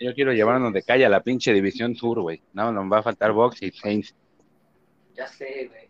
[0.00, 2.42] Yo quiero llevarnos de calle a la pinche División Sur, güey.
[2.52, 4.14] No, nos va a faltar Box y Saints.
[5.14, 5.88] Ya sé, güey.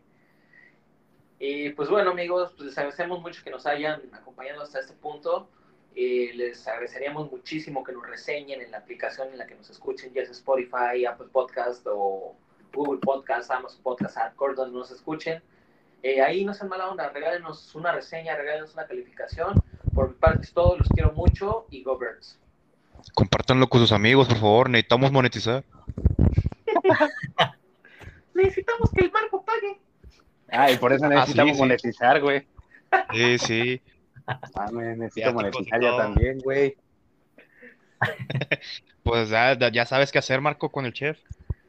[1.38, 5.50] Y pues bueno, amigos, pues les agradecemos mucho que nos hayan acompañado hasta este punto.
[5.94, 10.12] y les agradeceríamos muchísimo que nos reseñen en la aplicación en la que nos escuchen,
[10.12, 12.36] ya sea Spotify, Apple Podcast o
[12.72, 15.42] Google Podcast, Amazon Podcast, Hardcore, donde nos escuchen.
[16.02, 19.62] Eh, ahí no sean mala onda, regálenos una reseña, regálenos una calificación.
[19.94, 22.38] Por mi parte es todo, los quiero mucho y go Birds.
[23.14, 24.70] Compártanlo con sus amigos, por favor.
[24.70, 25.64] Necesitamos monetizar.
[28.34, 29.80] necesitamos que el Marco pague.
[30.50, 32.46] Ah, y por eso necesitamos monetizar, güey.
[33.12, 33.82] Sí, sí.
[34.26, 36.76] Ah, necesito monetizar ya también, güey.
[39.02, 41.18] pues ya, ya sabes qué hacer, Marco, con el chef.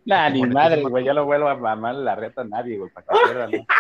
[0.06, 1.06] Nah, ni madre, güey.
[1.06, 3.52] Yo lo vuelvo a mamar la reta a nadie, güey, para que pierdan.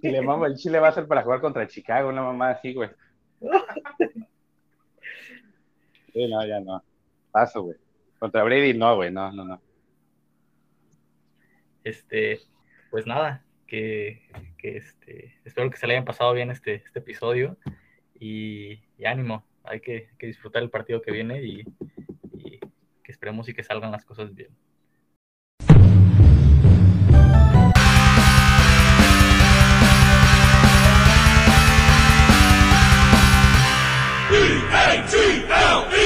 [0.00, 2.72] Si le mama el chile va a ser para jugar contra Chicago, una mamá así,
[2.72, 2.90] güey.
[6.12, 6.82] Sí, no, ya no.
[7.30, 7.76] Paso, güey.
[8.18, 9.60] Contra Brady no, güey, no, no, no.
[11.84, 12.40] Este,
[12.90, 14.22] pues nada, que,
[14.56, 17.56] que este, espero que se le hayan pasado bien este, este episodio
[18.18, 21.64] y, y ánimo, hay que, que, disfrutar el partido que viene y,
[22.34, 22.58] y
[23.04, 24.50] que esperemos y que salgan las cosas bien.
[34.70, 35.97] A-T-L-E